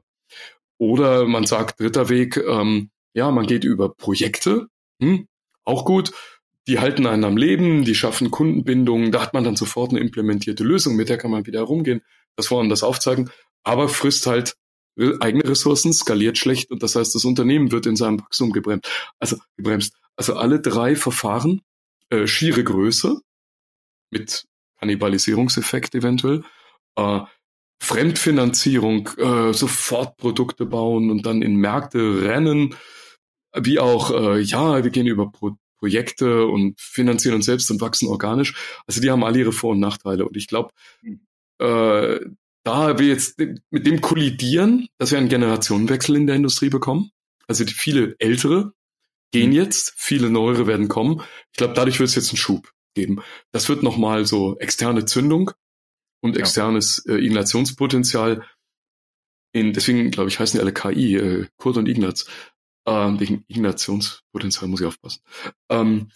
[0.81, 4.67] Oder man sagt, dritter Weg, ähm, ja, man geht über Projekte,
[4.99, 5.27] hm,
[5.63, 6.11] auch gut,
[6.67, 10.63] die halten einen am Leben, die schaffen Kundenbindungen, da hat man dann sofort eine implementierte
[10.63, 12.01] Lösung, mit der kann man wieder herumgehen,
[12.35, 13.29] das wollen das aufzeigen
[13.63, 14.55] aber frisst halt
[15.19, 18.87] eigene Ressourcen, skaliert schlecht und das heißt, das Unternehmen wird in seinem Wachstum gebremst.
[19.19, 19.95] Also gebremst.
[20.15, 21.61] Also alle drei Verfahren,
[22.09, 23.21] äh, schiere Größe
[24.11, 24.45] mit
[24.79, 26.43] Kannibalisierungseffekt eventuell,
[26.97, 27.21] äh,
[27.83, 32.75] Fremdfinanzierung, äh, sofort Produkte bauen und dann in Märkte rennen,
[33.57, 38.07] wie auch, äh, ja, wir gehen über Pro Projekte und finanzieren uns selbst und wachsen
[38.07, 38.53] organisch.
[38.85, 40.27] Also die haben alle ihre Vor- und Nachteile.
[40.27, 40.69] Und ich glaube,
[41.01, 41.21] hm.
[41.57, 42.19] äh,
[42.63, 47.09] da wir jetzt mit dem kollidieren, dass wir einen Generationenwechsel in der Industrie bekommen.
[47.47, 48.73] Also die viele Ältere
[49.31, 49.55] gehen mhm.
[49.55, 51.21] jetzt, viele Neuere werden kommen.
[51.51, 53.23] Ich glaube, dadurch wird es jetzt einen Schub geben.
[53.51, 55.49] Das wird nochmal so externe Zündung
[56.21, 58.45] und externes äh, Ignationspotenzial.
[59.53, 62.25] In, deswegen, glaube ich, heißen die alle KI, äh, Kurt und Ignaz.
[62.87, 65.21] Ähm, wegen Ignationspotenzial muss ich aufpassen.
[65.69, 66.09] Ähm,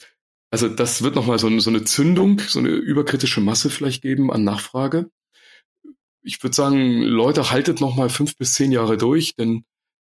[0.52, 4.44] also das wird nochmal so, so eine Zündung, so eine überkritische Masse vielleicht geben an
[4.44, 5.10] Nachfrage
[6.26, 9.64] ich würde sagen, Leute, haltet noch mal fünf bis zehn Jahre durch, denn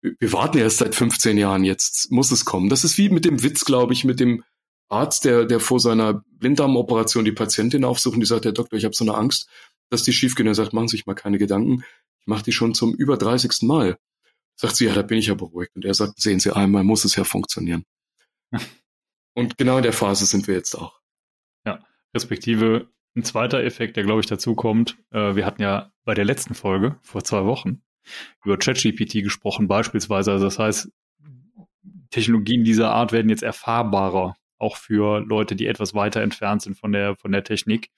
[0.03, 2.69] wir warten erst seit 15 Jahren, jetzt muss es kommen.
[2.69, 4.45] Das ist wie mit dem Witz, glaube ich, mit dem
[4.89, 8.85] Arzt, der, der vor seiner Blinddarmoperation die Patientin aufsucht und die sagt, Herr Doktor, ich
[8.85, 9.49] habe so eine Angst,
[9.93, 10.47] dass die schiefgehen.
[10.47, 11.85] Er sagt, machen Sie sich mal keine Gedanken.
[12.21, 13.63] Ich mache die schon zum über 30.
[13.63, 13.99] Mal.
[14.57, 15.75] Sagt sie, ja, da bin ich ja beruhigt.
[15.75, 17.85] Und er sagt, sehen Sie einmal, muss es ja funktionieren.
[19.35, 21.01] und genau in der Phase sind wir jetzt auch.
[21.67, 21.85] Ja,
[22.15, 26.25] respektive ein zweiter Effekt, der glaube ich dazu kommt, äh, wir hatten ja bei der
[26.25, 27.83] letzten Folge vor zwei Wochen
[28.45, 30.33] über ChatGPT gesprochen beispielsweise.
[30.33, 30.91] Also das heißt,
[32.11, 36.93] Technologien dieser Art werden jetzt erfahrbarer, auch für Leute, die etwas weiter entfernt sind von
[36.93, 37.91] der von der Technik,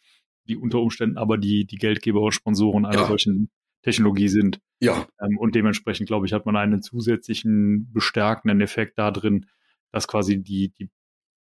[0.49, 3.07] die unter Umständen aber die die Geldgeber und Sponsoren einer ja.
[3.07, 3.51] solchen
[3.83, 4.61] Technologie sind.
[4.81, 5.07] Ja.
[5.21, 9.47] Ähm, und dementsprechend glaube ich hat man einen zusätzlichen bestärkenden Effekt da drin,
[9.93, 10.91] dass quasi die die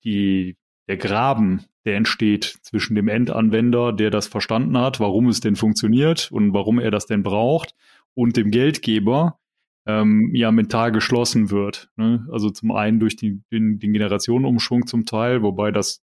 [0.05, 5.57] die der Graben, der entsteht zwischen dem Endanwender, der das verstanden hat, warum es denn
[5.57, 7.75] funktioniert und warum er das denn braucht,
[8.13, 9.39] und dem Geldgeber,
[9.87, 11.91] ähm, ja mental geschlossen wird.
[11.97, 12.27] Ne?
[12.31, 16.03] Also zum einen durch die, den, den Generationenumschwung zum Teil, wobei das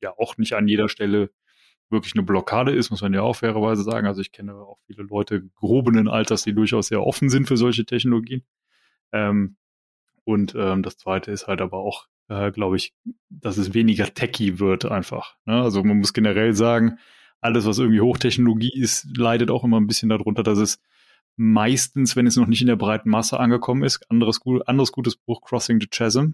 [0.00, 1.30] ja auch nicht an jeder Stelle
[1.90, 4.06] wirklich eine Blockade ist, muss man ja auch fairerweise sagen.
[4.06, 7.84] Also ich kenne auch viele Leute gehobenen Alters, die durchaus sehr offen sind für solche
[7.84, 8.42] Technologien.
[9.12, 9.56] Ähm,
[10.24, 12.94] und ähm, das zweite ist halt aber auch, äh, glaube ich,
[13.28, 15.36] dass es weniger techy wird einfach.
[15.44, 15.60] Ne?
[15.60, 16.98] Also man muss generell sagen,
[17.40, 20.80] alles, was irgendwie Hochtechnologie ist, leidet auch immer ein bisschen darunter, dass es
[21.36, 25.42] meistens, wenn es noch nicht in der breiten Masse angekommen ist, anderes, anderes gutes Buch
[25.42, 26.30] Crossing the Chasm.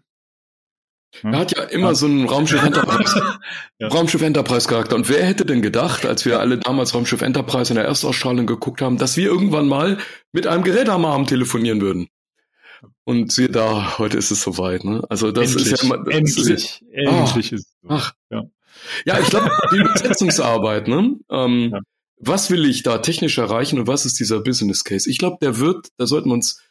[1.23, 1.95] Er hat ja immer ja.
[1.95, 3.21] so einen Raumschiff Enterprise,
[3.79, 3.89] ja.
[3.89, 4.97] Raumschiff Enterprise Charakter.
[4.97, 8.81] Und wer hätte denn gedacht, als wir alle damals Raumschiff Enterprise in der Erstausstrahlung geguckt
[8.81, 9.99] haben, dass wir irgendwann mal
[10.33, 12.09] mit einem Gerät am Arm telefonieren würden?
[13.05, 14.85] Und siehe da, heute ist es soweit.
[14.85, 15.03] Ne?
[15.09, 17.77] Also das endlich, ist ja immer das endlich, ist, endlich ah, ist es.
[17.89, 18.45] Ach, ja.
[19.05, 20.89] Ja, ich glaube die Übersetzungsarbeit.
[20.89, 21.17] Ne?
[21.31, 21.81] Ähm, ja.
[22.19, 25.11] Was will ich da technisch erreichen und was ist dieser Business Case?
[25.11, 26.63] Ich glaube, der wird, da sollten wir uns,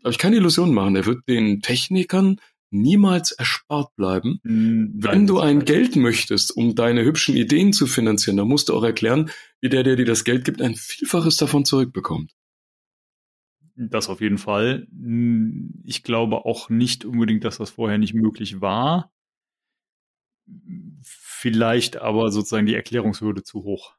[0.00, 0.94] glaube ich, keine Illusionen machen.
[0.94, 2.40] Der wird den Technikern
[2.72, 4.40] niemals erspart bleiben.
[4.42, 8.74] Mhm, Wenn du ein Geld möchtest, um deine hübschen Ideen zu finanzieren, dann musst du
[8.74, 12.32] auch erklären, wie der, der dir das Geld gibt, ein Vielfaches davon zurückbekommt.
[13.74, 14.86] Das auf jeden Fall.
[15.84, 19.10] Ich glaube auch nicht unbedingt, dass das vorher nicht möglich war.
[21.02, 23.94] Vielleicht aber sozusagen die Erklärungshürde zu hoch.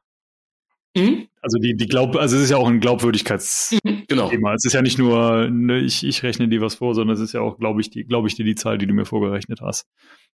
[0.96, 1.28] Mhm.
[1.42, 3.80] Also die, die Glaub, also es ist ja auch ein Glaubwürdigkeitsthema.
[3.84, 4.52] Mhm, genau.
[4.54, 7.32] Es ist ja nicht nur, ne, ich, ich rechne dir was vor, sondern es ist
[7.32, 9.86] ja auch, glaube ich, die, glaube ich dir die Zahl, die du mir vorgerechnet hast.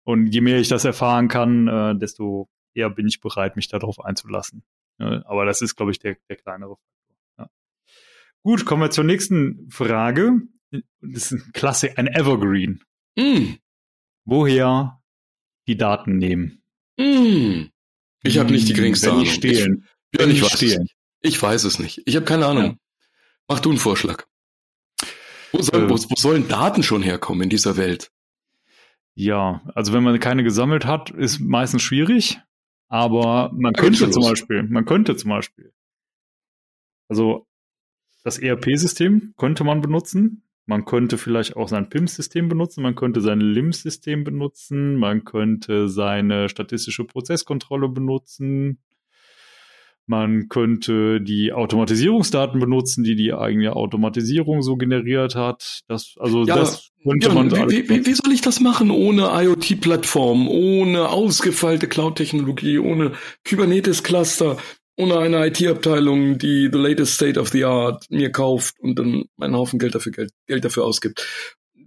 [0.03, 4.03] Und je mehr ich das erfahren kann, äh, desto eher bin ich bereit, mich darauf
[4.03, 4.63] einzulassen.
[4.99, 7.15] Ja, aber das ist, glaube ich, der, der kleinere Faktor.
[7.37, 7.49] Ja.
[8.43, 10.41] Gut, kommen wir zur nächsten Frage.
[10.71, 12.81] Das ist ein Klasse, ein Evergreen.
[13.17, 13.55] Mm.
[14.25, 15.01] Woher
[15.67, 16.63] die Daten nehmen?
[16.97, 17.65] Mm.
[18.23, 19.25] Ich habe nicht die geringste Ahnung.
[19.25, 19.87] Stehlen.
[20.19, 20.95] Ja, ich weiß, es nicht.
[21.21, 22.01] ich weiß es nicht.
[22.05, 22.63] Ich habe keine Ahnung.
[22.63, 22.75] Ja.
[23.47, 24.25] Mach du einen Vorschlag.
[25.51, 28.11] Wo, soll, äh, wo, wo sollen Daten schon herkommen in dieser Welt?
[29.13, 32.39] Ja, also wenn man keine gesammelt hat, ist meistens schwierig.
[32.87, 35.73] Aber man da könnte zum Beispiel, man könnte zum Beispiel,
[37.07, 37.47] also
[38.23, 40.41] das ERP-System könnte man benutzen.
[40.67, 46.49] Man könnte vielleicht auch sein PIM-System benutzen, man könnte sein LIMS-System benutzen, man könnte seine
[46.49, 48.79] statistische Prozesskontrolle benutzen.
[50.07, 55.81] Man könnte die Automatisierungsdaten benutzen, die die eigene Automatisierung so generiert hat.
[55.87, 57.51] Das, also ja, das könnte ja, man.
[57.51, 63.13] Wie, wie, wie soll ich das machen ohne IoT-Plattform, ohne ausgefeilte Cloud-Technologie, ohne
[63.49, 64.57] Kubernetes-Cluster,
[64.95, 69.55] ohne eine IT-Abteilung, die the latest state of the art mir kauft und dann einen
[69.55, 71.25] Haufen Geld dafür Geld, Geld dafür ausgibt?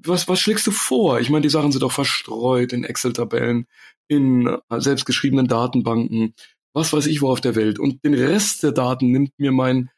[0.04, 1.20] Was, was schlägst du vor?
[1.20, 3.66] Ich meine, die Sachen sind auch verstreut in Excel-Tabellen,
[4.08, 6.34] in selbstgeschriebenen Datenbanken
[6.78, 7.78] was weiß ich wo auf der Welt.
[7.78, 9.90] Und den Rest der Daten nimmt mir mein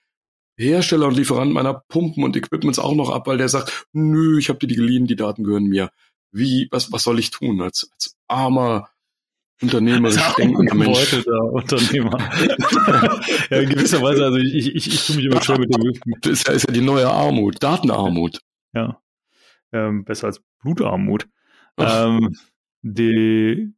[0.57, 4.49] Hersteller und Lieferant meiner Pumpen und Equipments auch noch ab, weil der sagt, nö, ich
[4.49, 5.91] habe dir die geliehen, die Daten gehören mir.
[6.33, 8.91] Wie, was, was soll ich tun als, als armer
[9.63, 11.27] unternehmerisch denkender Mensch.
[11.27, 12.19] Unternehmer.
[13.51, 15.93] ja, in gewisser Weise, also ich, ich, ich tue mich immer schwer mit dem.
[16.23, 18.41] Das ist ja, ist ja die neue Armut, Datenarmut.
[18.73, 19.01] Ja.
[19.73, 21.29] Ähm, besser als Blutarmut.
[21.79, 22.37] Ähm,
[22.83, 23.73] die,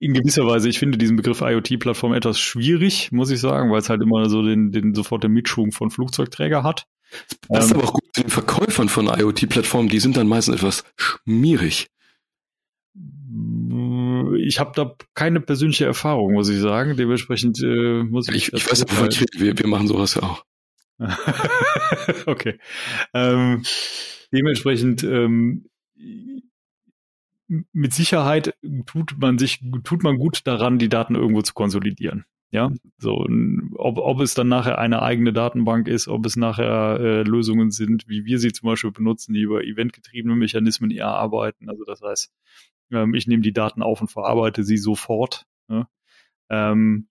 [0.00, 3.88] in gewisser Weise, ich finde diesen Begriff IoT-Plattform etwas schwierig, muss ich sagen, weil es
[3.88, 6.86] halt immer so den, den sofort den Mitschwung von Flugzeugträger hat.
[7.48, 10.56] Das ist ähm, aber auch gut zu den Verkäufern von IoT-Plattformen, die sind dann meistens
[10.56, 11.88] etwas schmierig.
[14.38, 16.96] Ich habe da keine persönliche Erfahrung, muss ich sagen.
[16.96, 18.36] Dementsprechend äh, muss ich.
[18.36, 20.44] Ich, ich weiß ja, halt wir, wir machen sowas ja auch.
[22.26, 22.58] okay.
[23.14, 23.62] Ähm,
[24.32, 25.68] dementsprechend ähm,
[27.48, 28.54] mit Sicherheit
[28.86, 32.24] tut man sich, tut man gut daran, die Daten irgendwo zu konsolidieren.
[32.50, 33.26] Ja, so,
[33.74, 38.08] ob, ob es dann nachher eine eigene Datenbank ist, ob es nachher äh, Lösungen sind,
[38.08, 41.68] wie wir sie zum Beispiel benutzen, die über eventgetriebene Mechanismen eher arbeiten.
[41.68, 42.32] Also das heißt,
[42.90, 45.46] ähm, ich nehme die Daten auf und verarbeite sie sofort.
[45.68, 45.86] Ne?
[46.48, 47.08] Ähm,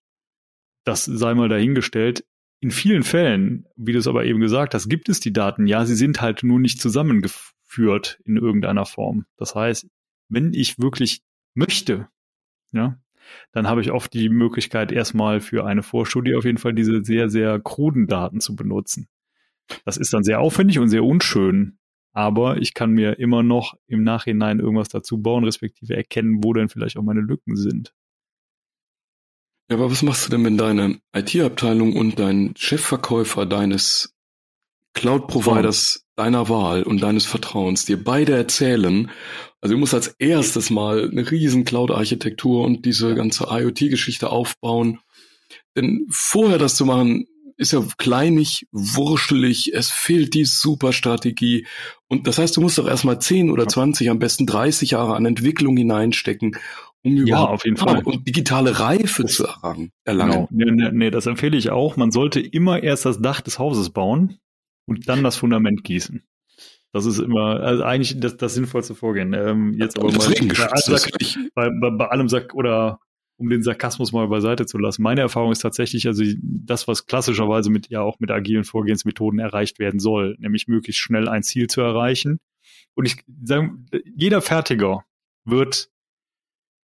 [0.83, 2.25] das sei mal dahingestellt.
[2.59, 5.67] In vielen Fällen, wie du es aber eben gesagt hast, gibt es die Daten.
[5.67, 9.25] Ja, sie sind halt nur nicht zusammengeführt in irgendeiner Form.
[9.37, 9.87] Das heißt,
[10.29, 11.21] wenn ich wirklich
[11.53, 12.07] möchte,
[12.71, 12.99] ja,
[13.51, 17.29] dann habe ich oft die Möglichkeit, erstmal für eine Vorstudie auf jeden Fall diese sehr,
[17.29, 19.07] sehr kruden Daten zu benutzen.
[19.85, 21.77] Das ist dann sehr aufwendig und sehr unschön,
[22.13, 26.69] aber ich kann mir immer noch im Nachhinein irgendwas dazu bauen, respektive erkennen, wo denn
[26.69, 27.93] vielleicht auch meine Lücken sind.
[29.69, 34.15] Ja, aber was machst du denn, wenn deine IT-Abteilung und dein Chefverkäufer deines
[34.93, 39.09] Cloud-Providers deiner Wahl und deines Vertrauens dir beide erzählen,
[39.61, 44.99] also du musst als erstes mal eine riesen Cloud-Architektur und diese ganze IoT-Geschichte aufbauen.
[45.75, 47.25] Denn vorher das zu machen,
[47.57, 51.65] ist ja kleinig, wurschelig, es fehlt die Superstrategie.
[52.07, 55.25] Und das heißt, du musst doch erstmal 10 oder 20, am besten 30 Jahre an
[55.25, 56.55] Entwicklung hineinstecken,
[57.03, 58.03] um ja, auf jeden Fall.
[58.03, 59.47] und digitale Reife zu
[60.03, 60.31] erlangen.
[60.35, 60.47] Genau.
[60.51, 61.97] Nee, nee, nee, das empfehle ich auch.
[61.97, 64.39] Man sollte immer erst das Dach des Hauses bauen
[64.87, 66.23] und dann das Fundament gießen.
[66.93, 69.33] Das ist immer, also eigentlich das, das sinnvollste Vorgehen.
[69.33, 71.11] Ähm, jetzt aber mal bei, Sack,
[71.53, 72.99] bei, bei, bei allem Sack oder
[73.37, 75.03] um den Sarkasmus mal beiseite zu lassen.
[75.03, 79.77] Meine Erfahrung ist tatsächlich, also das, was klassischerweise mit ja auch mit agilen Vorgehensmethoden erreicht
[79.77, 82.39] werden soll, nämlich möglichst schnell ein Ziel zu erreichen.
[82.95, 83.77] Und ich sage,
[84.15, 85.03] jeder Fertiger
[85.45, 85.89] wird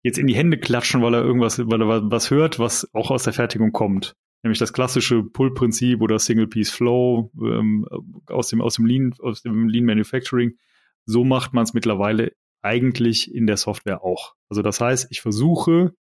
[0.03, 3.23] jetzt in die Hände klatschen, weil er irgendwas, weil er was hört, was auch aus
[3.23, 4.15] der Fertigung kommt.
[4.45, 7.87] Nämlich das klassische Pull-Prinzip oder Single-Piece-Flow ähm,
[8.27, 10.59] aus dem, aus dem Lean, aus dem Lean Manufacturing.
[11.07, 12.31] So macht man es mittlerweile
[12.61, 14.35] eigentlich in der Software auch.
[14.47, 15.95] Also das heißt, ich versuche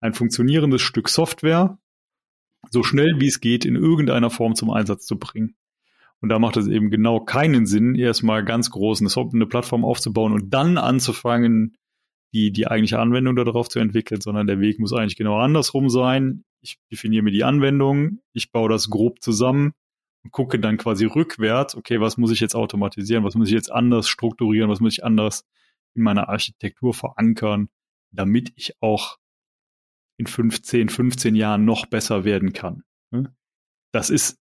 [0.00, 1.78] ein funktionierendes Stück Software
[2.70, 5.56] so schnell wie es geht in irgendeiner Form zum Einsatz zu bringen.
[6.20, 10.34] Und da macht es eben genau keinen Sinn, erstmal ganz groß eine, eine Plattform aufzubauen
[10.34, 11.78] und dann anzufangen,
[12.34, 16.44] die, die eigentliche Anwendung darauf zu entwickeln, sondern der Weg muss eigentlich genau andersrum sein.
[16.60, 19.74] Ich definiere mir die Anwendung, ich baue das grob zusammen
[20.24, 23.70] und gucke dann quasi rückwärts, okay, was muss ich jetzt automatisieren, was muss ich jetzt
[23.70, 25.46] anders strukturieren, was muss ich anders
[25.94, 27.68] in meiner Architektur verankern,
[28.10, 29.18] damit ich auch
[30.18, 32.82] in 15, 15 Jahren noch besser werden kann.
[33.10, 33.34] Ne?
[33.92, 34.38] Das ist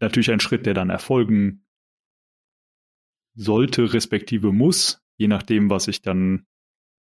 [0.00, 1.64] natürlich ein Schritt, der dann erfolgen
[3.34, 6.46] sollte, respektive muss, je nachdem, was ich dann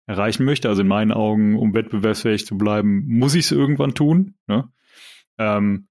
[0.07, 0.69] erreichen möchte.
[0.69, 4.35] Also in meinen Augen, um wettbewerbsfähig zu bleiben, muss ich es irgendwann tun.
[4.47, 4.69] Ne?
[5.37, 5.87] Ähm,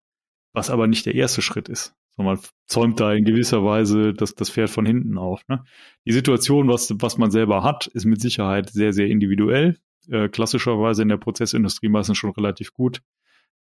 [0.52, 1.94] was aber nicht der erste Schritt ist.
[2.16, 5.46] Sondern man zäumt da in gewisser Weise das, das Pferd von hinten auf.
[5.48, 5.64] Ne?
[6.06, 9.76] Die Situation, was, was man selber hat, ist mit Sicherheit sehr, sehr individuell
[10.08, 13.02] äh, klassischerweise in der Prozessindustrie meistens schon relativ gut.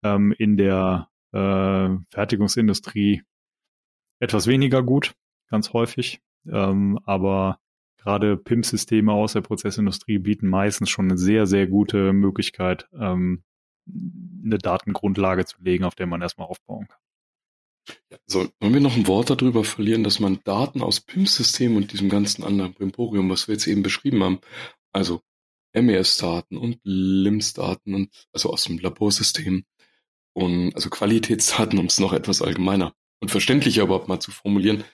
[0.02, 3.22] Ähm, in der äh, Fertigungsindustrie
[4.18, 5.14] etwas weniger gut,
[5.48, 6.20] ganz häufig.
[6.50, 7.60] Ähm, aber
[8.00, 13.42] gerade PIM-Systeme aus der Prozessindustrie bieten meistens schon eine sehr, sehr gute Möglichkeit, ähm,
[14.44, 16.98] eine Datengrundlage zu legen, auf der man erstmal aufbauen kann.
[18.10, 21.92] Ja, so, wollen wir noch ein Wort darüber verlieren, dass man Daten aus PIM-Systemen und
[21.92, 24.40] diesem ganzen anderen Primporium, was wir jetzt eben beschrieben haben,
[24.92, 25.20] also
[25.72, 29.64] MES-Daten und LIMS-Daten und also aus dem Laborsystem
[30.32, 34.84] und also Qualitätsdaten, um es noch etwas allgemeiner und verständlicher überhaupt mal zu formulieren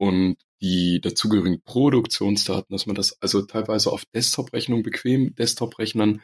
[0.00, 6.22] und die dazugehörigen Produktionsdaten, dass man das also teilweise auf Desktop-Rechnungen bequem, Desktop-Rechnern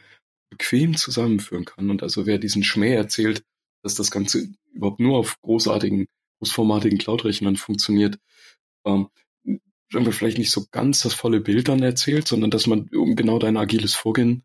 [0.49, 3.43] bequem zusammenführen kann und also wer diesen Schmäh erzählt,
[3.83, 6.07] dass das Ganze überhaupt nur auf großartigen,
[6.39, 8.17] großformatigen Cloud-Rechnern funktioniert,
[8.85, 9.09] ähm,
[9.91, 13.15] sagen wir, vielleicht nicht so ganz das volle Bild dann erzählt, sondern dass man, um
[13.15, 14.43] genau dein agiles Vorgehen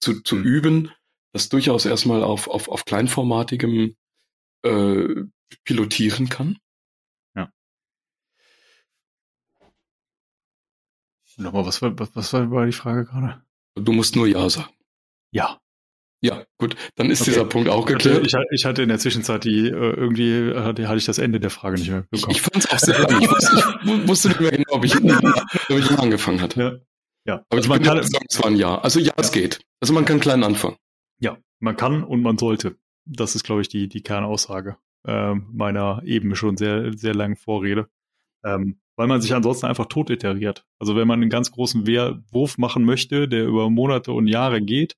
[0.00, 0.44] zu, zu mhm.
[0.44, 0.92] üben,
[1.32, 3.94] das durchaus erstmal auf, auf, auf kleinformatigem
[4.62, 5.24] äh,
[5.64, 6.58] pilotieren kann.
[7.34, 7.52] Ja.
[11.36, 13.42] Nochmal, was war, was, was war die Frage gerade?
[13.74, 14.70] Du musst nur Ja sagen.
[15.32, 15.60] Ja.
[16.22, 17.32] Ja, gut, dann ist okay.
[17.32, 18.26] dieser Punkt auch geklärt.
[18.26, 21.50] Ich, ich, hatte in der Zwischenzeit die, äh, irgendwie hatte, hatte ich das Ende der
[21.50, 22.30] Frage nicht mehr bekommen.
[22.30, 23.20] Ich, ich fand es auch sehr lang.
[23.20, 26.60] Ich wusste, ich wusste nicht mehr genau, ob ich, ob ich angefangen hatte.
[27.26, 27.34] Ja.
[27.34, 27.44] ja.
[27.50, 28.78] Aber also man kann sagen, es war ein Ja.
[28.78, 29.60] Also ja, es geht.
[29.80, 30.76] Also man kann klein anfangen.
[31.20, 32.76] Ja, man kann und man sollte.
[33.04, 37.88] Das ist, glaube ich, die, die Kernaussage äh, meiner eben schon sehr, sehr langen Vorrede.
[38.42, 40.66] Ähm, weil man sich ansonsten einfach tot iteriert.
[40.78, 44.96] Also wenn man einen ganz großen Wurf machen möchte, der über Monate und Jahre geht,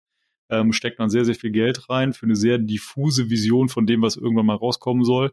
[0.50, 4.02] ähm, steckt man sehr, sehr viel Geld rein für eine sehr diffuse Vision von dem,
[4.02, 5.32] was irgendwann mal rauskommen soll.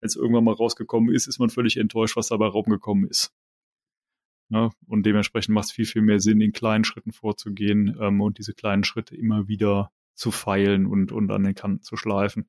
[0.00, 3.32] Wenn es irgendwann mal rausgekommen ist, ist man völlig enttäuscht, was dabei raumgekommen ist.
[4.50, 8.38] Ja, und dementsprechend macht es viel, viel mehr Sinn, in kleinen Schritten vorzugehen ähm, und
[8.38, 12.48] diese kleinen Schritte immer wieder zu feilen und, und an den Kanten zu schleifen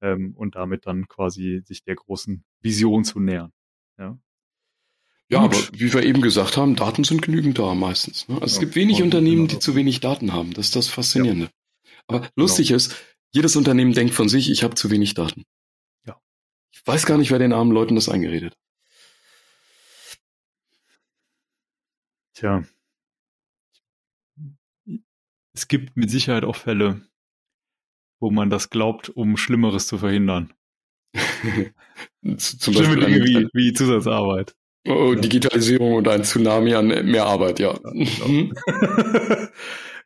[0.00, 3.52] ähm, und damit dann quasi sich der großen Vision zu nähern.
[3.98, 4.18] Ja.
[5.32, 5.54] Ja, Gut.
[5.54, 8.28] aber wie wir eben gesagt haben, Daten sind genügend da meistens.
[8.28, 8.34] Ne?
[8.34, 10.52] Also ja, es gibt wenig Unternehmen, die zu wenig Daten haben.
[10.52, 11.46] Das ist das Faszinierende.
[11.46, 11.50] Ja.
[12.06, 12.76] Aber lustig genau.
[12.76, 12.96] ist,
[13.30, 15.44] jedes Unternehmen denkt von sich, ich habe zu wenig Daten.
[16.04, 16.20] Ja.
[16.70, 18.58] Ich weiß gar nicht, wer den armen Leuten das eingeredet.
[22.34, 22.64] Tja.
[25.54, 27.08] Es gibt mit Sicherheit auch Fälle,
[28.20, 30.52] wo man das glaubt, um Schlimmeres zu verhindern.
[32.36, 34.54] Zum Schlimme Dinge wie, wie Zusatzarbeit.
[34.86, 37.78] Oh, Digitalisierung und ein Tsunami an mehr Arbeit, ja.
[37.92, 38.52] ja mhm.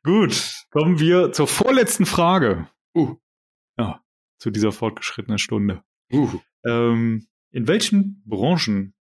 [0.02, 2.68] Gut, kommen wir zur vorletzten Frage.
[2.94, 3.16] Uh.
[3.78, 4.04] Ja,
[4.38, 5.82] zu dieser fortgeschrittenen Stunde.
[6.12, 6.40] Uh.
[6.64, 8.94] Ähm, in welchen Branchen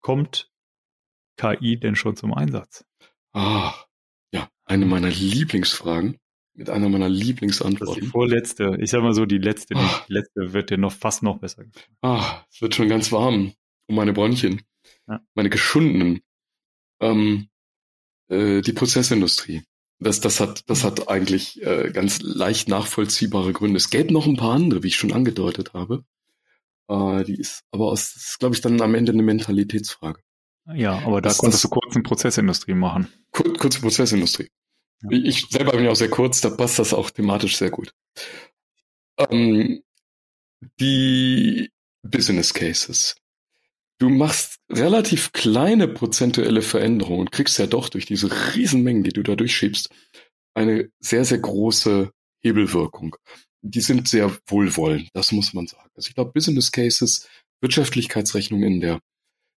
[0.00, 0.50] kommt
[1.36, 2.86] KI denn schon zum Einsatz?
[3.34, 3.74] Ah,
[4.32, 6.18] ja, eine meiner Lieblingsfragen
[6.54, 7.86] mit einer meiner Lieblingsantworten.
[7.86, 8.78] Das ist die vorletzte.
[8.80, 10.04] Ich sag mal so, die letzte, ah.
[10.08, 11.96] die letzte wird dir noch fast noch besser gefallen.
[12.00, 13.52] Ah, es wird schon ganz warm
[13.88, 14.62] um meine Bronchien
[15.08, 15.20] ja.
[15.34, 16.20] meine geschundenen,
[17.00, 17.48] ähm,
[18.28, 19.62] äh, die Prozessindustrie.
[19.98, 23.78] Das, das, hat, das hat eigentlich äh, ganz leicht nachvollziehbare Gründe.
[23.78, 26.04] Es gäbe noch ein paar andere, wie ich schon angedeutet habe.
[26.88, 30.20] Äh, die ist aber aus, das ist, glaube ich, dann am Ende eine Mentalitätsfrage.
[30.74, 33.08] Ja, aber da das, konntest das, du kurz eine Prozessindustrie machen.
[33.30, 34.48] Kur, kurze Prozessindustrie.
[35.02, 35.10] Ja.
[35.10, 37.94] Ich selber bin ja auch sehr kurz, da passt das auch thematisch sehr gut.
[39.18, 39.82] Ähm,
[40.80, 41.70] die
[42.02, 43.16] Business Cases.
[43.98, 49.22] Du machst relativ kleine prozentuelle Veränderungen und kriegst ja doch durch diese Riesenmengen, die du
[49.22, 49.88] da durchschiebst,
[50.54, 52.10] eine sehr, sehr große
[52.42, 53.16] Hebelwirkung.
[53.62, 55.90] Die sind sehr wohlwollend, das muss man sagen.
[55.94, 57.26] Also ich glaube, Business Cases,
[57.60, 59.00] Wirtschaftlichkeitsrechnungen in der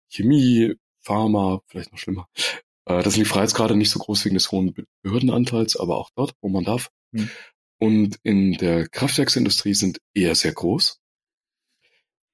[0.09, 2.27] Chemie, Pharma, vielleicht noch schlimmer.
[2.85, 4.73] Äh, das sind die Freiheitsgrade nicht so groß wegen des hohen
[5.03, 6.89] Behördenanteils, aber auch dort, wo man darf.
[7.13, 7.29] Hm.
[7.79, 10.99] Und in der Kraftwerksindustrie sind eher sehr groß.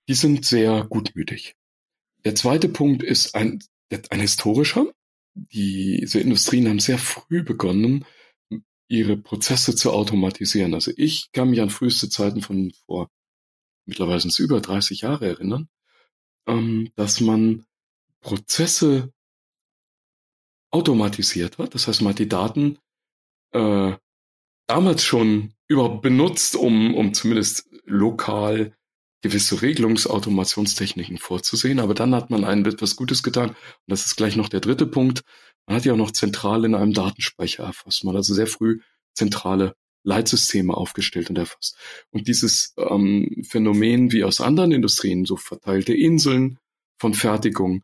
[0.07, 1.55] Die sind sehr gutmütig.
[2.25, 4.91] Der zweite Punkt ist ein, ein historischer.
[5.35, 8.05] Diese Industrien haben sehr früh begonnen,
[8.87, 10.73] ihre Prozesse zu automatisieren.
[10.73, 13.09] Also ich kann mich an früheste Zeiten von vor
[13.85, 15.69] mittlerweile sind es über 30 Jahre erinnern,
[16.47, 17.65] ähm, dass man
[18.21, 19.13] Prozesse
[20.71, 21.75] automatisiert hat.
[21.75, 22.79] Das heißt, man hat die Daten
[23.51, 23.95] äh,
[24.67, 28.75] damals schon überhaupt benutzt, um, um zumindest lokal
[29.25, 31.79] gewisse Regelungsautomationstechniken vorzusehen.
[31.79, 33.49] Aber dann hat man ein etwas Gutes getan.
[33.49, 33.57] Und
[33.87, 35.23] das ist gleich noch der dritte Punkt.
[35.65, 38.03] Man hat ja auch noch zentral in einem Datenspeicher erfasst.
[38.03, 38.81] Man hat also sehr früh
[39.15, 41.75] zentrale Leitsysteme aufgestellt und erfasst.
[42.11, 46.59] Und dieses ähm, Phänomen wie aus anderen Industrien, so verteilte Inseln
[46.99, 47.81] von Fertigung,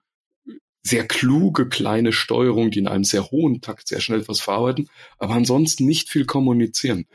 [0.83, 5.33] sehr kluge kleine Steuerung, die in einem sehr hohen Takt sehr schnell etwas verarbeiten, aber
[5.33, 7.07] ansonsten nicht viel kommunizieren.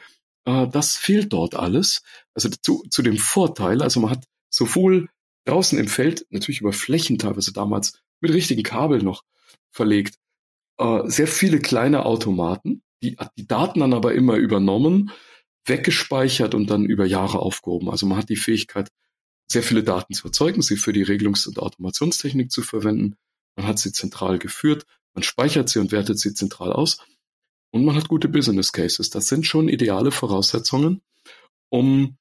[0.47, 2.03] Äh, das fehlt dort alles.
[2.35, 5.09] Also zu, zu dem Vorteil, also man hat sowohl
[5.45, 9.23] draußen im Feld, natürlich über Flächen teilweise damals mit richtigen Kabeln noch
[9.71, 10.17] verlegt,
[10.79, 15.13] äh, sehr viele kleine Automaten, die, die Daten dann aber immer übernommen,
[15.67, 17.91] weggespeichert und dann über Jahre aufgehoben.
[17.91, 18.89] Also man hat die Fähigkeit,
[19.49, 23.17] sehr viele Daten zu erzeugen, sie für die Regelungs- und Automationstechnik zu verwenden.
[23.57, 26.99] Man hat sie zentral geführt, man speichert sie und wertet sie zentral aus
[27.77, 29.11] und man hat gute Business Cases.
[29.11, 31.03] Das sind schon ideale Voraussetzungen,
[31.69, 32.17] um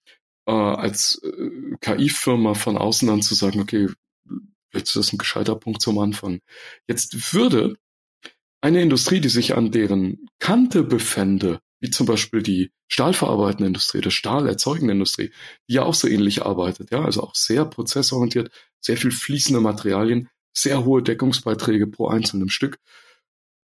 [0.45, 3.87] äh, als äh, KI-Firma von außen dann zu sagen, okay,
[4.73, 6.41] jetzt ist das ein gescheiter Punkt zum Anfang.
[6.87, 7.77] Jetzt würde
[8.61, 14.11] eine Industrie, die sich an deren Kante befände, wie zum Beispiel die stahlverarbeitende Industrie, die
[14.11, 15.31] stahlerzeugende Industrie,
[15.69, 18.51] die ja auch so ähnlich arbeitet, ja, also auch sehr prozessorientiert,
[18.81, 22.79] sehr viel fließende Materialien, sehr hohe Deckungsbeiträge pro einzelnem Stück,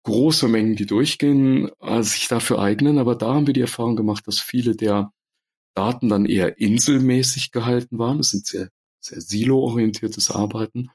[0.05, 2.99] große Mengen, die durchgehen, äh, sich dafür eignen.
[2.99, 5.13] Aber da haben wir die Erfahrung gemacht, dass viele der
[5.75, 8.19] Daten dann eher inselmäßig gehalten waren.
[8.19, 8.69] Das sind sehr,
[9.01, 10.91] sehr silo-orientiertes Arbeiten.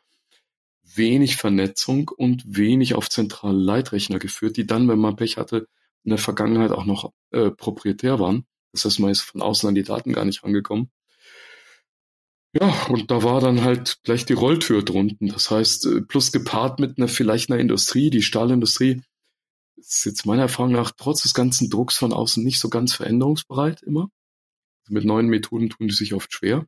[0.84, 5.68] Wenig Vernetzung und wenig auf zentrale Leitrechner geführt, die dann, wenn man Pech hatte,
[6.04, 8.46] in der Vergangenheit auch noch äh, proprietär waren.
[8.72, 10.90] Das heißt, man ist von außen an die Daten gar nicht rangekommen.
[12.54, 15.28] Ja, und da war dann halt gleich die Rolltür drunten.
[15.28, 19.02] Das heißt, äh, plus gepaart mit einer vielleicht einer Industrie, die Stahlindustrie
[19.76, 23.84] ist jetzt meiner Erfahrung nach trotz des ganzen Drucks von außen nicht so ganz veränderungsbereit
[23.84, 24.10] immer.
[24.84, 26.66] Also mit neuen Methoden tun die sich oft schwer.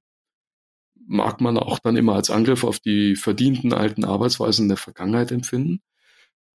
[1.07, 5.81] Mag man auch dann immer als Angriff auf die verdienten alten Arbeitsweisen der Vergangenheit empfinden.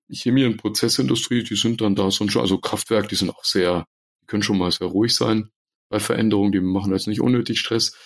[0.09, 3.85] Chemie- und Prozessindustrie, die sind dann da schon, also Kraftwerk, die sind auch sehr,
[4.21, 5.49] die können schon mal sehr ruhig sein
[5.89, 7.97] bei Veränderungen, die machen jetzt nicht unnötig Stress.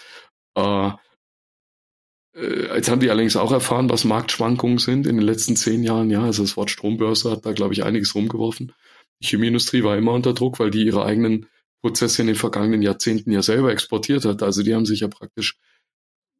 [0.55, 0.91] Äh,
[2.33, 6.09] jetzt haben die allerdings auch erfahren, was Marktschwankungen sind in den letzten zehn Jahren.
[6.09, 8.73] Ja, also das Wort Strombörse hat da, glaube ich, einiges rumgeworfen.
[9.21, 11.47] Die Chemieindustrie war immer unter Druck, weil die ihre eigenen
[11.81, 14.43] Prozesse in den vergangenen Jahrzehnten ja selber exportiert hat.
[14.43, 15.57] Also die haben sich ja praktisch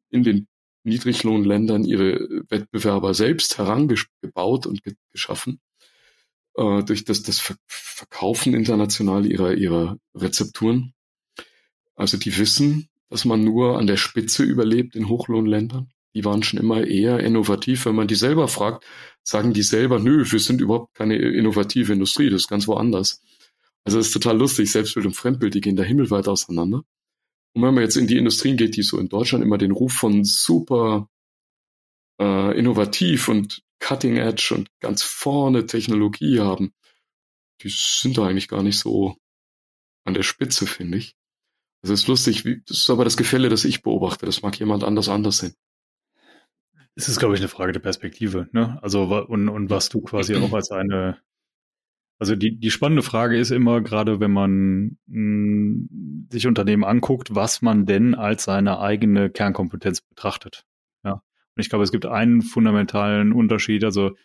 [0.10, 0.48] in den
[0.84, 5.60] Niedriglohnländern ihre Wettbewerber selbst herangebaut und ge geschaffen
[6.56, 10.94] äh, durch das, das Verkaufen international ihrer, ihrer Rezepturen.
[11.96, 15.92] Also die wissen, dass man nur an der Spitze überlebt in Hochlohnländern.
[16.16, 17.86] Die waren schon immer eher innovativ.
[17.86, 18.86] Wenn man die selber fragt,
[19.24, 23.22] sagen die selber, nö, wir sind überhaupt keine innovative Industrie, das ist ganz woanders.
[23.84, 26.84] Also das ist total lustig, Selbstbild und Fremdbild, die gehen da himmelweit auseinander.
[27.54, 29.94] Und wenn man jetzt in die Industrien geht, die so in Deutschland immer den Ruf
[29.94, 31.10] von super
[32.20, 36.74] äh, innovativ und cutting edge und ganz vorne Technologie haben,
[37.62, 39.16] die sind da eigentlich gar nicht so
[40.06, 41.16] an der Spitze, finde ich.
[41.82, 44.26] Das ist lustig, wie, das ist aber das Gefälle, das ich beobachte.
[44.26, 45.54] Das mag jemand anders anders sehen.
[46.96, 48.78] Es ist, glaube ich, eine Frage der Perspektive, ne?
[48.82, 51.18] Also, und, und was du quasi auch als eine,
[52.20, 57.34] also die, die spannende Frage ist immer, gerade wenn man mh, hm, sich Unternehmen anguckt,
[57.34, 60.66] was man denn als seine eigene Kernkompetenz betrachtet.
[61.06, 61.14] Ja.
[61.14, 63.86] Und ich glaube, es gibt einen fundamentalen Unterschied.
[63.86, 64.16] Also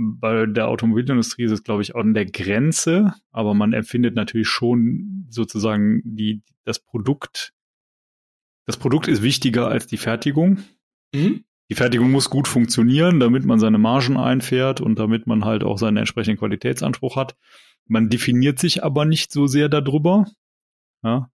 [0.00, 5.26] bei der Automobilindustrie ist es, glaube ich, an der Grenze, aber man empfindet natürlich schon
[5.28, 7.52] sozusagen die, das Produkt.
[8.66, 10.58] Das Produkt ist wichtiger als die Fertigung.
[11.14, 11.44] Mhm.
[11.70, 15.78] Die Fertigung muss gut funktionieren, damit man seine Margen einfährt und damit man halt auch
[15.78, 17.36] seinen entsprechenden Qualitätsanspruch hat.
[17.86, 20.26] Man definiert sich aber nicht so sehr darüber.
[21.04, 21.30] Ja?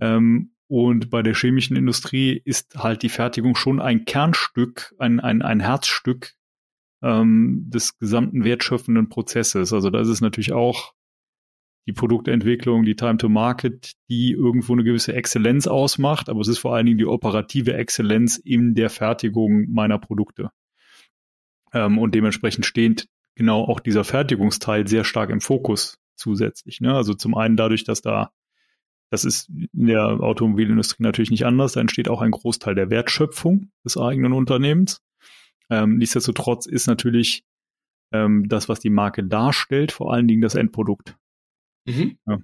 [0.00, 5.42] Ähm, und bei der chemischen Industrie ist halt die Fertigung schon ein Kernstück, ein, ein,
[5.42, 6.35] ein Herzstück
[7.06, 9.72] ähm, des gesamten wertschöpfenden Prozesses.
[9.72, 10.92] Also da ist es natürlich auch
[11.86, 16.58] die Produktentwicklung, die Time to Market, die irgendwo eine gewisse Exzellenz ausmacht, aber es ist
[16.58, 20.50] vor allen Dingen die operative Exzellenz in der Fertigung meiner Produkte.
[21.72, 26.80] Ähm, und dementsprechend steht genau auch dieser Fertigungsteil sehr stark im Fokus zusätzlich.
[26.80, 26.92] Ne?
[26.92, 28.32] Also zum einen dadurch, dass da,
[29.10, 33.70] das ist in der Automobilindustrie natürlich nicht anders, da entsteht auch ein Großteil der Wertschöpfung
[33.84, 35.02] des eigenen Unternehmens.
[35.70, 37.44] Ähm, nichtsdestotrotz ist natürlich
[38.12, 41.16] ähm, das, was die Marke darstellt, vor allen Dingen das Endprodukt.
[41.86, 42.18] Mhm.
[42.26, 42.38] Ja.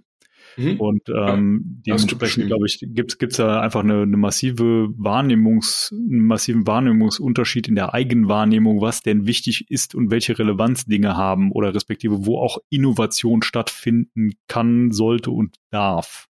[0.57, 0.81] Mhm.
[0.81, 6.27] Und ähm, ja, dementsprechend, glaube ich, gibt es da einfach eine, eine massive Wahrnehmungs, einen
[6.27, 11.75] massiven Wahrnehmungsunterschied in der Eigenwahrnehmung, was denn wichtig ist und welche Relevanz Dinge haben oder
[11.75, 16.29] respektive wo auch Innovation stattfinden kann, sollte und darf.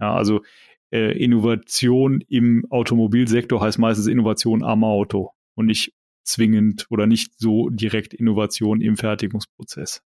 [0.00, 0.42] Ja, also
[0.92, 5.94] äh, Innovation im Automobilsektor heißt meistens Innovation am Auto und nicht
[6.26, 10.02] zwingend oder nicht so direkt Innovation im Fertigungsprozess.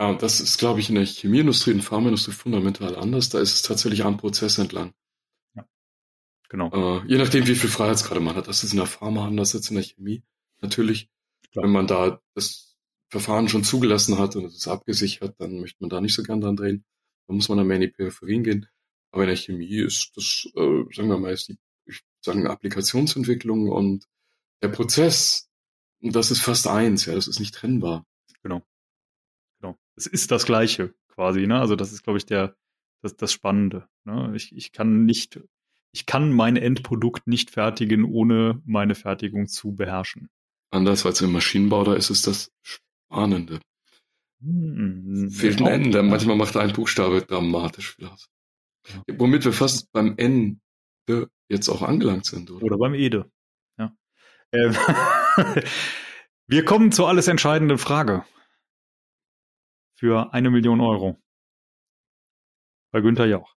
[0.00, 3.28] Ja, das ist, glaube ich, in der Chemieindustrie und Pharmaindustrie fundamental anders.
[3.28, 4.94] Da ist es tatsächlich am Prozess entlang.
[5.54, 5.66] Ja,
[6.48, 7.02] genau.
[7.02, 8.48] Äh, je nachdem, wie viel Freiheitsgrade man hat.
[8.48, 10.22] Das ist in der Pharma anders als in der Chemie.
[10.62, 11.10] Natürlich,
[11.52, 11.64] Klar.
[11.64, 12.78] wenn man da das
[13.10, 16.40] Verfahren schon zugelassen hat und es ist abgesichert, dann möchte man da nicht so gern
[16.40, 16.84] dran drehen.
[17.26, 18.66] Da muss man dann mehr in die Peripherien gehen.
[19.10, 23.68] Aber in der Chemie ist das, äh, sagen wir mal, ist die, ich sagen, Applikationsentwicklung
[23.68, 24.06] und
[24.62, 25.49] der Prozess,
[26.00, 28.06] das ist fast eins, ja, das ist nicht trennbar.
[28.42, 28.62] Genau.
[29.60, 29.76] Genau.
[29.96, 31.60] Es ist das Gleiche quasi, ne?
[31.60, 32.56] Also das ist, glaube ich, der,
[33.02, 33.88] das, das Spannende.
[34.04, 34.32] Ne?
[34.34, 35.40] Ich, ich kann nicht,
[35.92, 40.30] ich kann mein Endprodukt nicht fertigen, ohne meine Fertigung zu beherrschen.
[40.70, 43.60] Anders als im Maschinenbau, da ist es das Spannende.
[44.40, 46.02] Hm, Fehlt ein Ende.
[46.02, 48.30] Manchmal macht ein Buchstabe dramatisch viel aus.
[48.88, 49.02] Ja.
[49.18, 50.60] Womit wir fast beim N
[51.48, 52.64] jetzt auch angelangt sind, oder?
[52.64, 53.30] Oder beim Ede.
[53.78, 53.92] Ja.
[54.52, 54.74] Ähm,
[56.46, 58.24] wir kommen zur alles entscheidenden Frage.
[59.98, 61.20] Für eine Million Euro.
[62.92, 63.54] Bei Günther Jauch.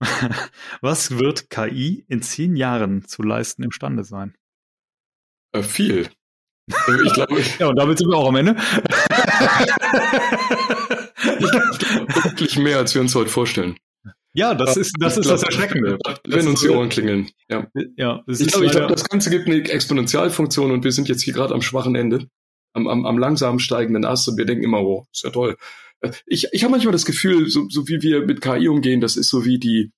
[0.80, 4.36] Was wird KI in zehn Jahren zu leisten imstande sein?
[5.52, 6.10] Äh, viel.
[6.72, 8.56] Also ich glaube, ja, und damit sind wir auch am Ende.
[11.38, 13.76] ich glaube wirklich mehr, als wir uns heute vorstellen.
[14.32, 15.98] Ja, das ist das, ist das Erschreckende.
[16.26, 17.30] Wenn uns die Ohren klingeln.
[17.48, 17.66] Ja,
[17.96, 21.52] ja ich glaube, glaub, das Ganze gibt eine Exponentialfunktion und wir sind jetzt hier gerade
[21.52, 22.28] am schwachen Ende,
[22.72, 25.56] am, am, am langsam steigenden Ast und wir denken immer, oh, ist ja toll.
[26.00, 29.16] Äh, ich, ich habe manchmal das Gefühl, so, so wie wir mit KI umgehen, das
[29.16, 29.90] ist so wie die,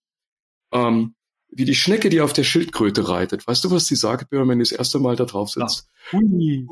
[0.72, 1.14] ähm,
[1.50, 3.46] wie die Schnecke, die auf der Schildkröte reitet.
[3.46, 5.88] Weißt du, was die sagt, wenn die das erste Mal da drauf sitzt?
[6.12, 6.18] Ja.
[6.18, 6.66] Hui.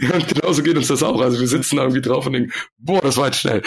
[0.00, 1.20] ja, genauso geht uns das auch.
[1.20, 3.62] Also wir sitzen da irgendwie drauf und denken, boah, das war jetzt schnell.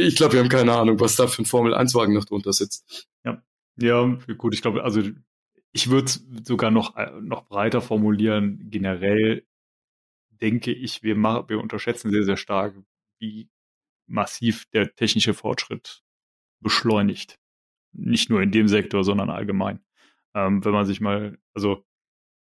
[0.00, 3.08] Ich glaube, wir haben keine Ahnung, was da für ein Formel-1-Wagen noch drunter sitzt.
[3.24, 3.42] Ja,
[3.76, 4.04] ja
[4.36, 5.02] gut, ich glaube, also
[5.72, 8.70] ich würde es sogar noch, äh, noch breiter formulieren.
[8.70, 9.44] Generell
[10.30, 12.76] denke ich, wir, machen, wir unterschätzen sehr, sehr stark,
[13.18, 13.50] wie
[14.06, 16.04] massiv der technische Fortschritt
[16.60, 17.40] beschleunigt.
[17.92, 19.80] Nicht nur in dem Sektor, sondern allgemein.
[20.32, 21.84] Ähm, wenn man sich mal, also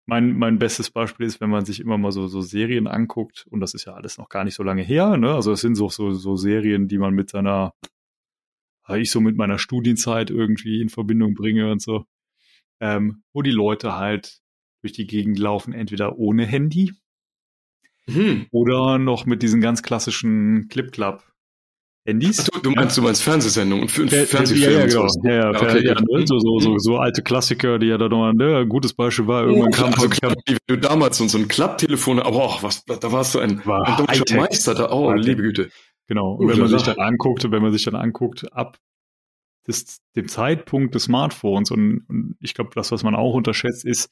[0.06, 3.60] mein, mein bestes Beispiel ist, wenn man sich immer mal so, so Serien anguckt, und
[3.60, 5.34] das ist ja alles noch gar nicht so lange her, ne?
[5.34, 7.74] Also es sind so, so, so Serien, die man mit seiner,
[8.94, 12.06] ich so mit meiner Studienzeit irgendwie in Verbindung bringe und so,
[12.80, 14.40] ähm, wo die Leute halt
[14.80, 16.92] durch die Gegend laufen, entweder ohne Handy
[18.08, 18.46] hm.
[18.52, 21.24] oder noch mit diesen ganz klassischen Clip-Club
[22.06, 22.50] Handys.
[22.54, 24.74] Ach, du, meinst, du meinst Fernsehsendungen und F Fernsehfilme.
[24.74, 25.06] Ja, ja, genau.
[25.24, 26.26] Ja, ja, okay, ja ne?
[26.26, 29.44] so, so, so, so alte Klassiker, die ja da noch ne, ein gutes Beispiel war.
[29.44, 33.34] Irgendwann kam also klar, wie du damals so ein Klapptelefon, aber oh, was, da warst
[33.34, 34.90] du ein, war ein deutscher Meister da.
[34.90, 35.70] Oh, liebe Güte.
[36.06, 36.34] Genau.
[36.34, 38.78] Und wenn man sich dann anguckt, wenn man sich dann anguckt, ab
[39.66, 44.10] des, dem Zeitpunkt des Smartphones und, und ich glaube, das, was man auch unterschätzt, ist,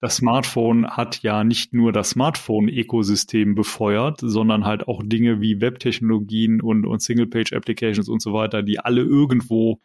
[0.00, 6.60] das Smartphone hat ja nicht nur das Smartphone-Ökosystem befeuert, sondern halt auch Dinge wie Webtechnologien
[6.60, 9.80] und, und Single-Page-Applications und so weiter, die alle irgendwo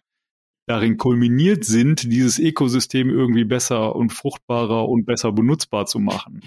[0.66, 6.42] darin kulminiert sind, dieses Ökosystem irgendwie besser und fruchtbarer und besser benutzbar zu machen.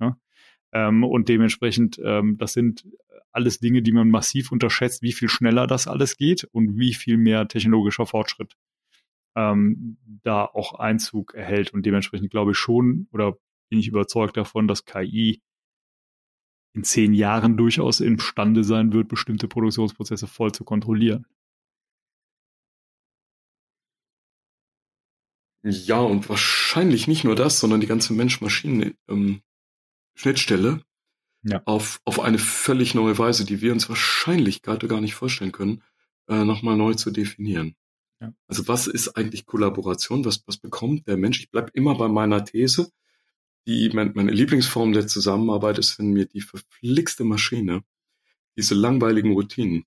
[0.00, 0.16] Ja?
[0.72, 2.86] Ähm, und dementsprechend, ähm, das sind
[3.32, 7.16] alles Dinge, die man massiv unterschätzt, wie viel schneller das alles geht und wie viel
[7.16, 8.56] mehr technologischer Fortschritt
[9.40, 11.72] ähm, da auch Einzug erhält.
[11.72, 13.36] Und dementsprechend glaube ich schon oder
[13.68, 15.42] bin ich überzeugt davon, dass KI
[16.72, 21.26] in zehn Jahren durchaus imstande sein wird, bestimmte Produktionsprozesse voll zu kontrollieren.
[25.62, 30.82] Ja, und wahrscheinlich nicht nur das, sondern die ganze Mensch-Maschinen-Schnittstelle ähm,
[31.42, 31.62] ja.
[31.66, 35.82] auf, auf eine völlig neue Weise, die wir uns wahrscheinlich gerade gar nicht vorstellen können,
[36.28, 37.76] äh, nochmal neu zu definieren.
[38.48, 40.24] Also was ist eigentlich Kollaboration?
[40.24, 41.40] Was, was bekommt der Mensch?
[41.40, 42.90] Ich bleibe immer bei meiner These.
[43.66, 47.82] Die, mein, meine Lieblingsform der Zusammenarbeit ist, wenn mir die verflixte Maschine
[48.56, 49.84] diese langweiligen Routinen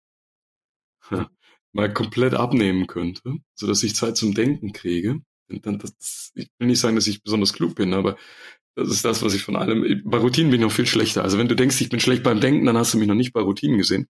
[1.74, 5.22] mal komplett abnehmen könnte, so dass ich Zeit zum Denken kriege
[5.62, 8.18] dann, das, ich will nicht sagen, dass ich besonders klug bin, aber
[8.76, 10.02] das ist das, was ich von allem.
[10.04, 11.24] Bei Routinen bin ich noch viel schlechter.
[11.24, 13.34] Also wenn du denkst, ich bin schlecht beim Denken, dann hast du mich noch nicht
[13.34, 14.08] bei Routinen gesehen.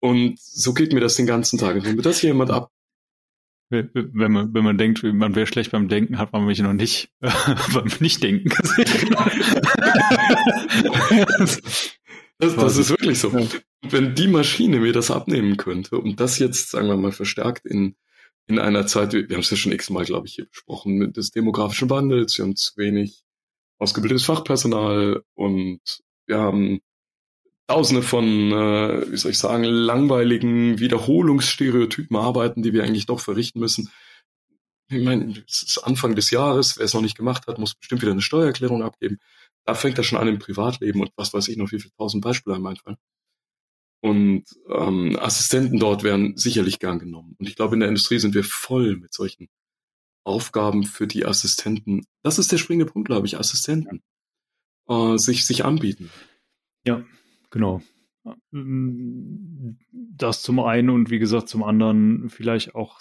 [0.00, 1.76] Und so geht mir das den ganzen Tag.
[1.76, 2.70] Und wenn mir das jemand ab.
[3.70, 7.10] Wenn man, wenn man denkt, man wäre schlecht beim Denken, hat man mich noch nicht
[7.20, 7.30] äh,
[7.74, 9.16] beim Nicht-Denken gesehen.
[12.38, 13.32] das, das ist wirklich so.
[13.82, 17.94] Wenn die Maschine mir das abnehmen könnte und das jetzt, sagen wir mal, verstärkt in
[18.48, 21.30] in einer Zeit, wir haben es ja schon x-mal, glaube ich, hier besprochen, mit des
[21.30, 23.22] demografischen Wandels, wir haben zu wenig
[23.78, 25.80] ausgebildetes Fachpersonal und
[26.26, 26.80] wir haben
[27.68, 33.60] tausende von, äh, wie soll ich sagen, langweiligen Wiederholungsstereotypen arbeiten, die wir eigentlich doch verrichten
[33.60, 33.90] müssen.
[34.90, 38.00] Ich meine, es ist Anfang des Jahres, wer es noch nicht gemacht hat, muss bestimmt
[38.00, 39.18] wieder eine Steuererklärung abgeben.
[39.66, 42.24] Da fängt das schon an im Privatleben und was weiß ich noch, wie viele tausend
[42.24, 42.96] Beispiele einem einfallen.
[44.00, 47.36] Und ähm, Assistenten dort werden sicherlich gern genommen.
[47.38, 49.48] Und ich glaube, in der Industrie sind wir voll mit solchen
[50.24, 52.06] Aufgaben für die Assistenten.
[52.22, 54.02] Das ist der springende Punkt, glaube ich, Assistenten.
[54.88, 56.10] Äh, sich, sich anbieten.
[56.86, 57.04] Ja,
[57.50, 57.80] genau.
[58.52, 63.00] Das zum einen und wie gesagt zum anderen vielleicht auch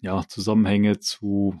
[0.00, 1.60] ja, Zusammenhänge zu,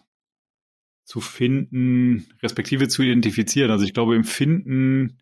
[1.04, 3.70] zu finden, respektive zu identifizieren.
[3.70, 5.18] Also ich glaube, im Finden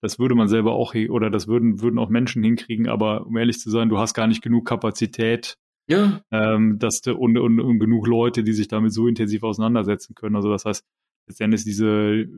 [0.00, 3.58] das würde man selber auch, oder das würden, würden auch Menschen hinkriegen, aber um ehrlich
[3.58, 5.56] zu sein, du hast gar nicht genug Kapazität,
[5.88, 6.20] ja.
[6.30, 10.36] ähm, dass du, und, und, und genug Leute, die sich damit so intensiv auseinandersetzen können.
[10.36, 10.84] Also das heißt,
[11.26, 12.28] letztendlich diese,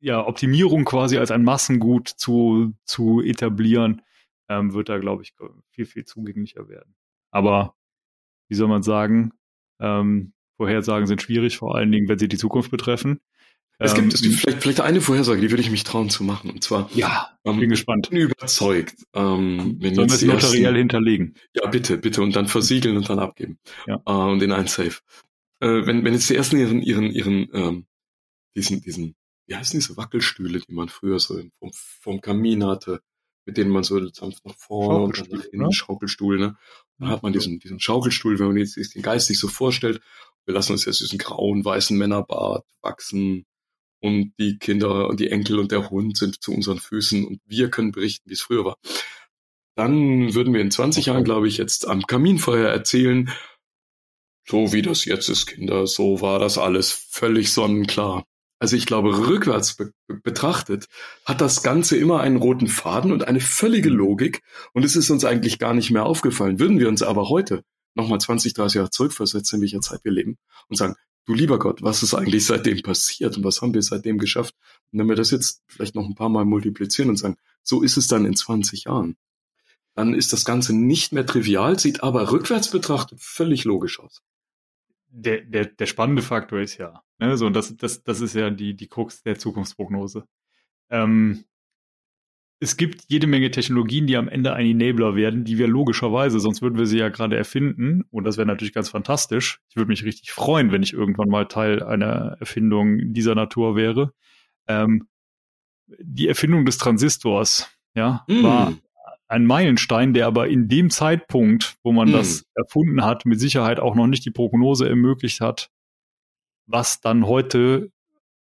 [0.00, 4.02] ja, Optimierung quasi als ein Massengut zu, zu etablieren,
[4.48, 5.34] ähm, wird da, glaube ich,
[5.70, 6.94] viel, viel zugänglicher werden.
[7.30, 7.74] Aber
[8.48, 9.32] wie soll man sagen,
[9.80, 13.20] ähm, Vorhersagen sind schwierig, vor allen Dingen, wenn sie die Zukunft betreffen.
[13.80, 16.50] Es gibt ähm, vielleicht, vielleicht eine Vorhersage, die würde ich mich trauen zu machen.
[16.50, 18.10] Und zwar, ja, ähm, bin gespannt.
[18.10, 19.06] Bin überzeugt.
[19.14, 21.34] Ähm, wenn Sollen wir es notariell hinterlegen?
[21.54, 22.22] Ja, bitte, bitte.
[22.22, 23.60] Und dann versiegeln und dann abgeben.
[23.86, 24.02] Ja.
[24.04, 24.96] Äh, und in ein Safe.
[25.60, 27.86] Äh, wenn, wenn jetzt die ersten ihren, ihren, ihren, ähm,
[28.56, 29.14] diesen, diesen,
[29.48, 33.00] wie heißen diese Wackelstühle, die man früher so vom, vom Kamin hatte,
[33.44, 35.72] mit denen man so sanft nach vorne und dann nach hinten, ne?
[35.72, 36.56] Schaukelstuhl, ne?
[36.98, 40.00] Dann hat man diesen, diesen Schaukelstuhl, wenn man sich den Geist sich so vorstellt,
[40.44, 43.46] wir lassen uns jetzt diesen grauen, weißen Männerbart wachsen,
[44.00, 47.70] und die Kinder und die Enkel und der Hund sind zu unseren Füßen und wir
[47.70, 48.76] können berichten, wie es früher war.
[49.74, 53.30] Dann würden wir in 20 Jahren, glaube ich, jetzt am Kaminfeuer erzählen,
[54.46, 58.24] so wie das jetzt ist, Kinder, so war das alles völlig sonnenklar.
[58.58, 60.88] Also ich glaube, rückwärts be betrachtet
[61.24, 64.42] hat das Ganze immer einen roten Faden und eine völlige Logik
[64.72, 66.58] und es ist uns eigentlich gar nicht mehr aufgefallen.
[66.58, 67.62] Würden wir uns aber heute
[67.94, 70.38] nochmal 20, 30 Jahre zurückversetzen, in welcher Zeit wir leben
[70.68, 70.96] und sagen,
[71.26, 74.54] du lieber Gott, was ist eigentlich seitdem passiert und was haben wir seitdem geschafft?
[74.90, 77.96] Und wenn wir das jetzt vielleicht noch ein paar Mal multiplizieren und sagen, so ist
[77.96, 79.16] es dann in 20 Jahren,
[79.94, 84.22] dann ist das Ganze nicht mehr trivial, sieht aber rückwärts betrachtet völlig logisch aus.
[85.10, 88.50] Der, der, der spannende Faktor ist ja, ne, so, und das, das, das ist ja
[88.50, 90.26] die, die Krux der Zukunftsprognose.
[90.90, 91.44] Ähm,
[92.60, 96.60] es gibt jede Menge Technologien, die am Ende ein Enabler werden, die wir logischerweise, sonst
[96.60, 98.02] würden wir sie ja gerade erfinden.
[98.10, 99.60] Und das wäre natürlich ganz fantastisch.
[99.68, 104.12] Ich würde mich richtig freuen, wenn ich irgendwann mal Teil einer Erfindung dieser Natur wäre.
[104.66, 105.08] Ähm,
[105.86, 108.42] die Erfindung des Transistors, ja, mm.
[108.42, 108.72] war
[109.28, 112.12] ein Meilenstein, der aber in dem Zeitpunkt, wo man mm.
[112.12, 115.70] das erfunden hat, mit Sicherheit auch noch nicht die Prognose ermöglicht hat,
[116.66, 117.92] was dann heute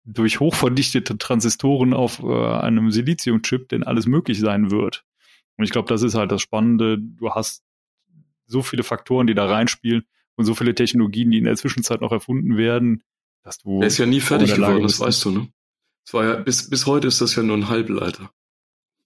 [0.04, 5.04] durch hochverdichtete Transistoren auf äh, einem Siliziumchip denn alles möglich sein wird.
[5.56, 6.98] Und ich glaube, das ist halt das Spannende.
[6.98, 7.64] Du hast
[8.46, 10.04] so viele Faktoren, die da reinspielen
[10.36, 13.02] und so viele Technologien, die in der Zwischenzeit noch erfunden werden,
[13.42, 13.80] dass du.
[13.80, 15.48] Er ist ja nie fertig geworden, das weißt du, ne?
[16.04, 18.30] Das war ja, bis, bis heute ist das ja nur ein Halbleiter.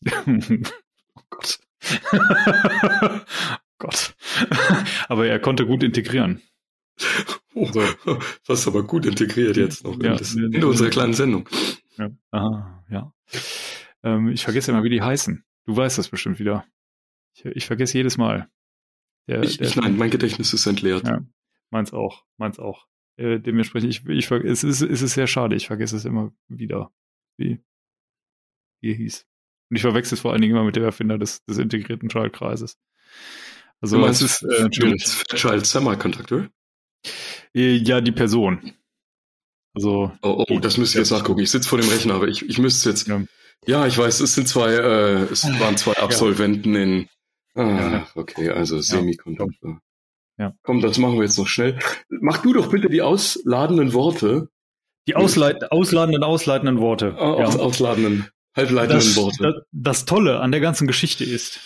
[1.16, 1.60] oh Gott.
[2.12, 3.20] oh
[3.78, 4.16] Gott.
[5.08, 6.42] Aber er konnte gut integrieren.
[7.54, 8.18] Oh, so.
[8.46, 11.48] Das aber gut integriert jetzt noch ja, in, das, in unserer kleinen Sendung.
[11.96, 13.12] Ja, Aha, ja.
[14.02, 15.44] Ähm, ich vergesse immer, wie die heißen.
[15.66, 16.66] Du weißt das bestimmt wieder.
[17.34, 18.48] Ich, ich vergesse jedes Mal.
[19.28, 21.06] Der, ich, der, ich, nein, mein Gedächtnis ist entleert.
[21.06, 21.24] Ja,
[21.70, 22.86] meins auch, meins auch.
[23.16, 26.92] Äh, dementsprechend, ich, ich, es, ist, es ist sehr schade, ich vergesse es immer wieder.
[27.36, 27.62] Wie,
[28.80, 29.26] hier hieß.
[29.70, 32.76] Und ich verwechsel es vor allen Dingen immer mit dem Erfinder des, des integrierten Schaltkreises.
[33.80, 35.04] Also, du meinst, es ist äh, natürlich.
[35.04, 36.48] Fairchild Semiconductor?
[37.54, 38.72] Äh, ja, die Person.
[39.74, 40.12] Also.
[40.22, 41.40] Oh, oh das müsst ihr jetzt nachgucken.
[41.40, 43.08] Ich sitze vor dem Rechner, aber ich, ich müsste jetzt.
[43.08, 43.22] Ja.
[43.66, 43.86] ja.
[43.86, 46.82] ich weiß, es sind zwei, äh, es waren zwei Absolventen ja.
[46.82, 47.08] in.
[47.56, 49.80] Ah, okay, also Semiconductor.
[50.38, 50.52] Ja.
[50.62, 51.78] Komm, das machen wir jetzt noch schnell.
[52.08, 54.48] Mach du doch bitte die ausladenden Worte.
[55.06, 57.16] Die ausleit ausladenden, ausleitenden Worte.
[57.18, 59.42] Aus, Ausladenden, halbleitenden das, Worte.
[59.42, 61.60] Das, das Tolle an der ganzen Geschichte ist,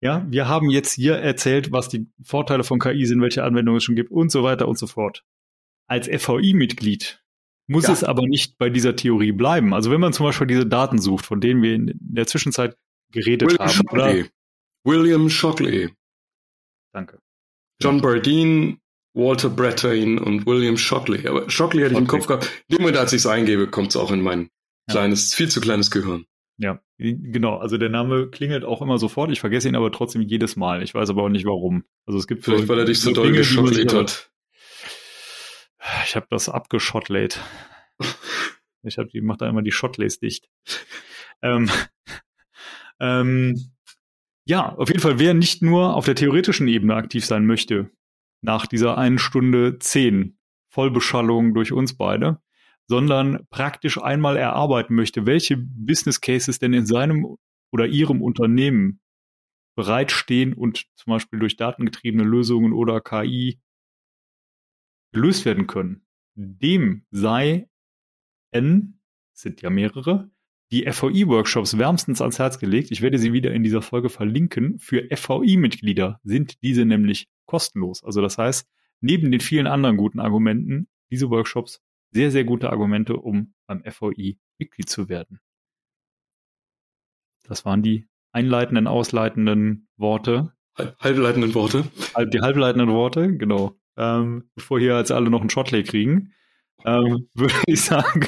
[0.00, 3.84] ja, wir haben jetzt hier erzählt, was die Vorteile von KI sind, welche Anwendungen es
[3.84, 5.24] schon gibt und so weiter und so fort.
[5.86, 7.22] Als FVI-Mitglied
[7.66, 7.92] muss ja.
[7.92, 9.72] es aber nicht bei dieser Theorie bleiben.
[9.72, 12.76] Also wenn man zum Beispiel diese Daten sucht, von denen wir in der Zwischenzeit
[13.12, 13.74] geredet William haben.
[13.74, 14.20] Shockley.
[14.20, 14.30] Oder?
[14.84, 15.94] William Shockley.
[16.92, 17.18] Danke.
[17.80, 18.78] John Bardeen,
[19.14, 21.26] Walter Brattain und William Shockley.
[21.26, 22.50] Aber Shockley hätte ich im Kopf gehabt.
[22.68, 24.20] In dem Moment, als ich es eingebe, kommt es auch in
[24.86, 25.00] mein ja.
[25.00, 26.26] kleines, viel zu kleines Gehirn.
[26.56, 27.56] Ja, genau.
[27.56, 29.30] Also der Name klingelt auch immer sofort.
[29.32, 30.82] Ich vergesse ihn aber trotzdem jedes Mal.
[30.82, 31.84] Ich weiß aber auch nicht warum.
[32.06, 34.30] Also es gibt vielleicht, so, weil er dich so, so doll geschottelt hat.
[36.06, 37.40] Ich habe das abgeschottlet.
[38.82, 40.48] ich habe die macht da immer die Shotlays dicht.
[41.42, 41.70] ähm,
[43.00, 43.72] ähm,
[44.46, 47.90] ja, auf jeden Fall, wer nicht nur auf der theoretischen Ebene aktiv sein möchte,
[48.42, 50.38] nach dieser einen Stunde zehn
[50.68, 52.40] Vollbeschallung durch uns beide,
[52.86, 57.36] sondern praktisch einmal erarbeiten möchte, welche Business Cases denn in seinem
[57.72, 59.00] oder ihrem Unternehmen
[59.76, 63.60] bereitstehen und zum Beispiel durch datengetriebene Lösungen oder KI
[65.12, 66.06] gelöst werden können.
[66.34, 67.68] Dem sei
[68.52, 69.00] N,
[69.32, 70.30] sind ja mehrere,
[70.70, 72.90] die FVI-Workshops wärmstens ans Herz gelegt.
[72.90, 74.78] Ich werde sie wieder in dieser Folge verlinken.
[74.78, 78.02] Für FVI-Mitglieder sind diese nämlich kostenlos.
[78.02, 78.68] Also das heißt,
[79.00, 81.80] neben den vielen anderen guten Argumenten, diese Workshops
[82.14, 85.40] sehr, sehr gute Argumente, um beim FVI Mitglied zu werden.
[87.42, 90.52] Das waren die einleitenden, ausleitenden Worte.
[90.76, 91.84] Halbleitenden Worte.
[92.32, 93.76] Die halbleitenden Worte, genau.
[93.96, 96.32] Ähm, bevor hier jetzt alle noch einen Shotlay kriegen,
[96.84, 98.26] ähm, würde ich sagen,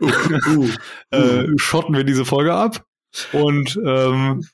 [0.00, 0.68] uh, uh, uh.
[1.10, 2.84] Äh, schotten wir diese Folge ab
[3.32, 4.44] und ähm,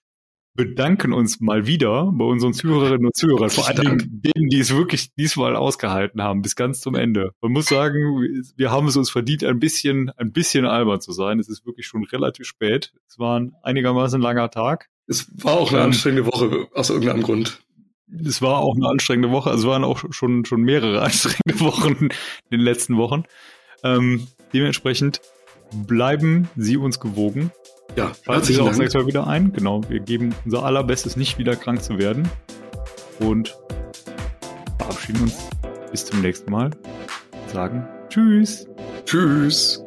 [0.55, 5.15] bedanken uns mal wieder bei unseren Zuhörerinnen und Zuhörern, vor allem denen, die es wirklich
[5.15, 7.33] diesmal ausgehalten haben, bis ganz zum Ende.
[7.41, 11.39] Man muss sagen, wir haben es uns verdient, ein bisschen, ein bisschen albern zu sein.
[11.39, 12.93] Es ist wirklich schon relativ spät.
[13.09, 14.89] Es war ein einigermaßen langer Tag.
[15.07, 17.63] Es war auch eine ähm, anstrengende Woche, aus irgendeinem Grund.
[18.25, 19.51] Es war auch eine anstrengende Woche.
[19.51, 22.11] Also es waren auch schon, schon mehrere anstrengende Wochen in
[22.51, 23.25] den letzten Wochen.
[23.83, 25.23] Ähm, dementsprechend
[25.73, 27.51] bleiben Sie uns gewogen.
[27.97, 28.75] Ja, herzlichen Dank.
[28.75, 29.53] auch nächstes Mal wieder ein.
[29.53, 32.29] Genau, wir geben unser allerbestes, nicht wieder krank zu werden.
[33.21, 33.57] Und
[34.79, 35.37] verabschieden uns
[35.91, 36.71] bis zum nächsten Mal.
[37.47, 38.67] Sagen Tschüss.
[39.05, 39.83] Tschüss.